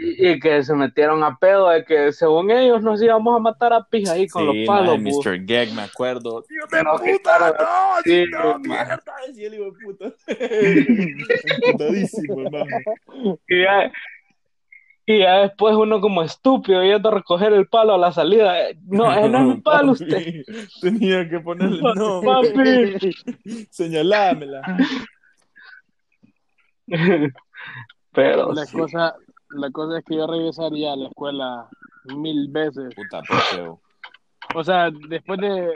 [0.00, 3.72] Y, y que se metieron a pedo de que según ellos nos íbamos a matar
[3.72, 5.02] a pija ahí con Sí, los palos.
[5.02, 5.22] bu.
[5.24, 5.44] Mr.
[5.44, 6.44] Gag, me acuerdo.
[6.48, 10.12] Dios de puta, no, sí, no, mierda, decía el hijo de puta.
[13.48, 13.92] Y ya,
[15.06, 18.68] y ya después uno como estúpido yendo a recoger el palo a la salida.
[18.70, 20.44] eh, No, ese no es un palo Papi, usted.
[20.80, 22.20] Tenía que ponerle no.
[22.22, 23.10] Papi.
[23.70, 24.62] Señalámela.
[28.12, 28.76] Pero La sí.
[28.76, 29.14] cosa,
[29.50, 31.68] la cosa es que yo regresaría a la escuela
[32.16, 32.94] mil veces.
[32.94, 33.80] Puta, pecheo.
[34.54, 35.72] O sea, después de,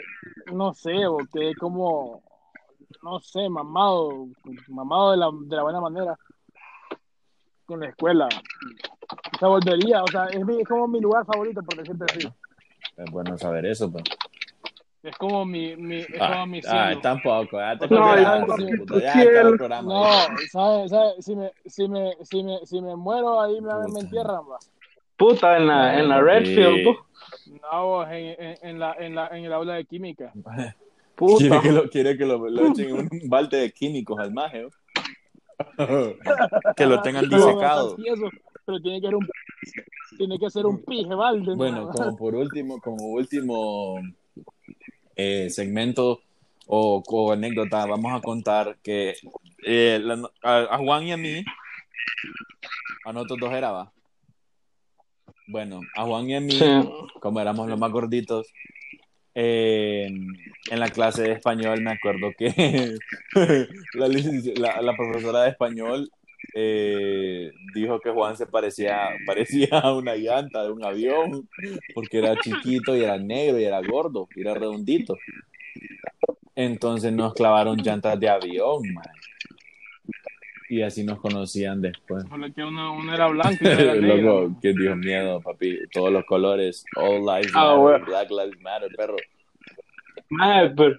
[0.53, 2.23] no sé, o quedé como,
[3.03, 4.29] no sé, mamado,
[4.68, 6.18] mamado de la, de la buena manera
[7.66, 8.29] con la escuela.
[9.35, 12.29] O sea, volvería, o sea, es, mi- es como mi lugar favorito, por decirte así.
[12.97, 14.05] Es bueno saber eso, pero.
[15.03, 17.59] Es como mi, mi, es Ah, como mi ah, tampoco.
[17.59, 19.82] Ya te No, ya, puta, ya el programa.
[19.82, 20.90] No, ¿sabes?
[20.90, 21.24] ¿sabes?
[21.24, 24.59] Si, me, si, me, si, me, si me muero ahí me, me entierran, va.
[25.16, 26.96] Puta, en la, en la Redfield,
[27.44, 27.59] Sí.
[27.62, 30.32] No, vos, en, en, en, la, en, la, en el aula de química.
[31.16, 31.38] puta.
[31.38, 34.66] Quiere que lo, quiere que lo, lo echen en un balde de químicos al maje.
[34.66, 34.70] ¿o?
[36.76, 37.96] que lo tengan No, disecado.
[38.64, 39.28] pero tiene que ser un
[40.16, 41.57] tiene que ser un pije balde ¿no?
[41.57, 44.00] Bueno, como por último, como último
[45.16, 46.20] eh, segmento
[46.66, 49.14] o, o anécdota, vamos a contar que
[49.64, 51.44] eh, la- a, a Juan y a mí,
[53.04, 53.92] a nosotros dos era, va.
[55.48, 56.66] Bueno, a Juan y a mí, Sí.
[57.20, 58.46] como éramos los más gorditos,
[59.34, 60.06] eh,
[60.70, 62.48] en la clase de español me acuerdo que
[63.94, 66.10] la, licenci- la- la profesora de español
[66.55, 71.49] eh, dijo que Juan se parecía, parecía a una llanta de un avión
[71.95, 75.16] porque era chiquito y era negro y era gordo y era redondito.
[76.55, 79.05] Entonces nos clavaron llantas de avión, man.
[80.68, 82.24] Y así nos conocían después.
[82.28, 84.43] Solo que uno, uno era blanco y era negro.
[84.49, 85.78] Loco, que Dios miedo, papi.
[85.93, 86.84] Todos los colores.
[86.97, 87.78] All lives Ah, matter.
[87.78, 88.05] bueno.
[88.07, 89.16] Black lives matter, perro.
[90.33, 90.97] Maje, pero,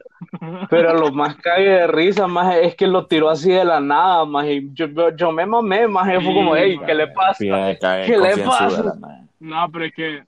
[0.69, 4.25] pero lo más cague de risa, más es que lo tiró así de la nada,
[4.25, 6.85] más yo, yo, yo me mamé, más fue como, hey, maje.
[6.85, 7.33] ¿qué le pasa?
[7.39, 8.95] Fíjate, ¿Qué le pasa?
[9.39, 10.23] No, pero es que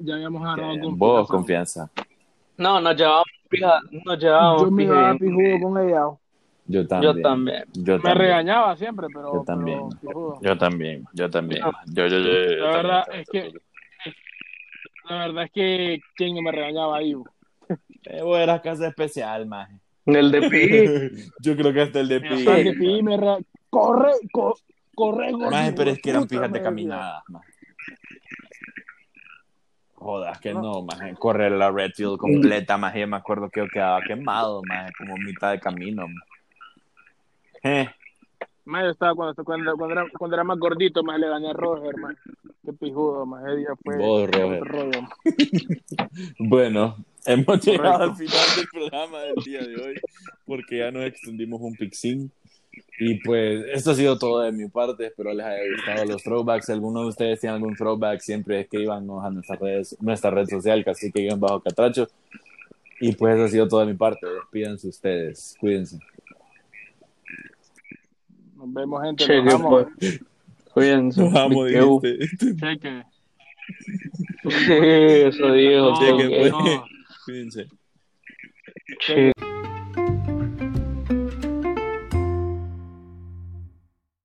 [0.00, 0.96] ya habíamos agarrado confianza.
[0.96, 1.90] Vos, confianza.
[2.56, 6.02] No, nos llevábamos pija, nos llevábamos Yo me pijudo con ella.
[6.66, 7.14] Yo también.
[7.16, 7.64] Yo también.
[7.72, 8.18] Yo Me también.
[8.18, 9.80] regañaba siempre, pero, Yo también.
[10.00, 10.38] pero.
[10.40, 11.04] Yo también.
[11.12, 11.62] Yo también.
[11.86, 13.20] Yo, yo, yo, yo La verdad también.
[13.22, 13.52] es que
[15.10, 17.14] la verdad es que quién me regañaba ahí.
[17.14, 17.24] bo?
[18.22, 19.74] Vos eras casa especial, maje.
[20.06, 21.32] El de Pi.
[21.40, 22.48] Yo creo que hasta el de Pi.
[22.48, 24.56] El de Pi me re- corre, co-
[24.94, 27.48] corre, gordo, Maje, pero es que eran fijas de caminadas, maje.
[29.94, 31.14] Jodas, que no, maje.
[31.14, 33.06] Correr la Redfield completa, maje.
[33.06, 36.06] Me acuerdo que yo quedaba quemado, maje, como mitad de camino.
[36.08, 36.28] maje.
[37.62, 37.88] Eh,
[38.64, 41.52] Más yo estaba cuando, cuando, cuando, era, cuando era más gordito, más le gané a
[41.52, 42.16] Roger, man.
[42.64, 44.64] Qué pijudo, más ese día fue Vos, Roger.
[44.64, 45.00] rollo.
[46.38, 46.96] Bueno,
[47.26, 48.10] hemos llegado Correcto.
[48.12, 50.00] al final del programa del día de hoy
[50.46, 52.30] porque ya nos extendimos un pixín.
[52.98, 55.06] Y pues esto ha sido todo de mi parte.
[55.06, 56.66] Espero les haya gustado los throwbacks.
[56.66, 60.84] Si alguno de ustedes tiene algún throwback, siempre escríbanos a nuestras redes, nuestra red social,
[60.84, 62.08] casi que bajo catracho.
[63.00, 64.26] Y pues eso ha sido todo de mi parte.
[64.26, 65.56] Despídense ustedes.
[65.58, 65.98] Cuídense.
[68.62, 69.24] Nos vemos, gente.
[69.24, 69.86] Cheque, Nos vamos.
[69.98, 70.20] pues.
[70.72, 71.28] Cuídense.
[71.30, 72.00] Vamos, Me quedo.
[72.00, 72.56] dijiste.
[72.56, 73.02] Cheque.
[74.48, 74.72] Sí,
[75.28, 75.94] eso dijo.
[75.98, 76.52] Cheque, pues.
[76.52, 76.84] no.
[77.24, 77.66] Cuídense.
[79.00, 79.32] Che.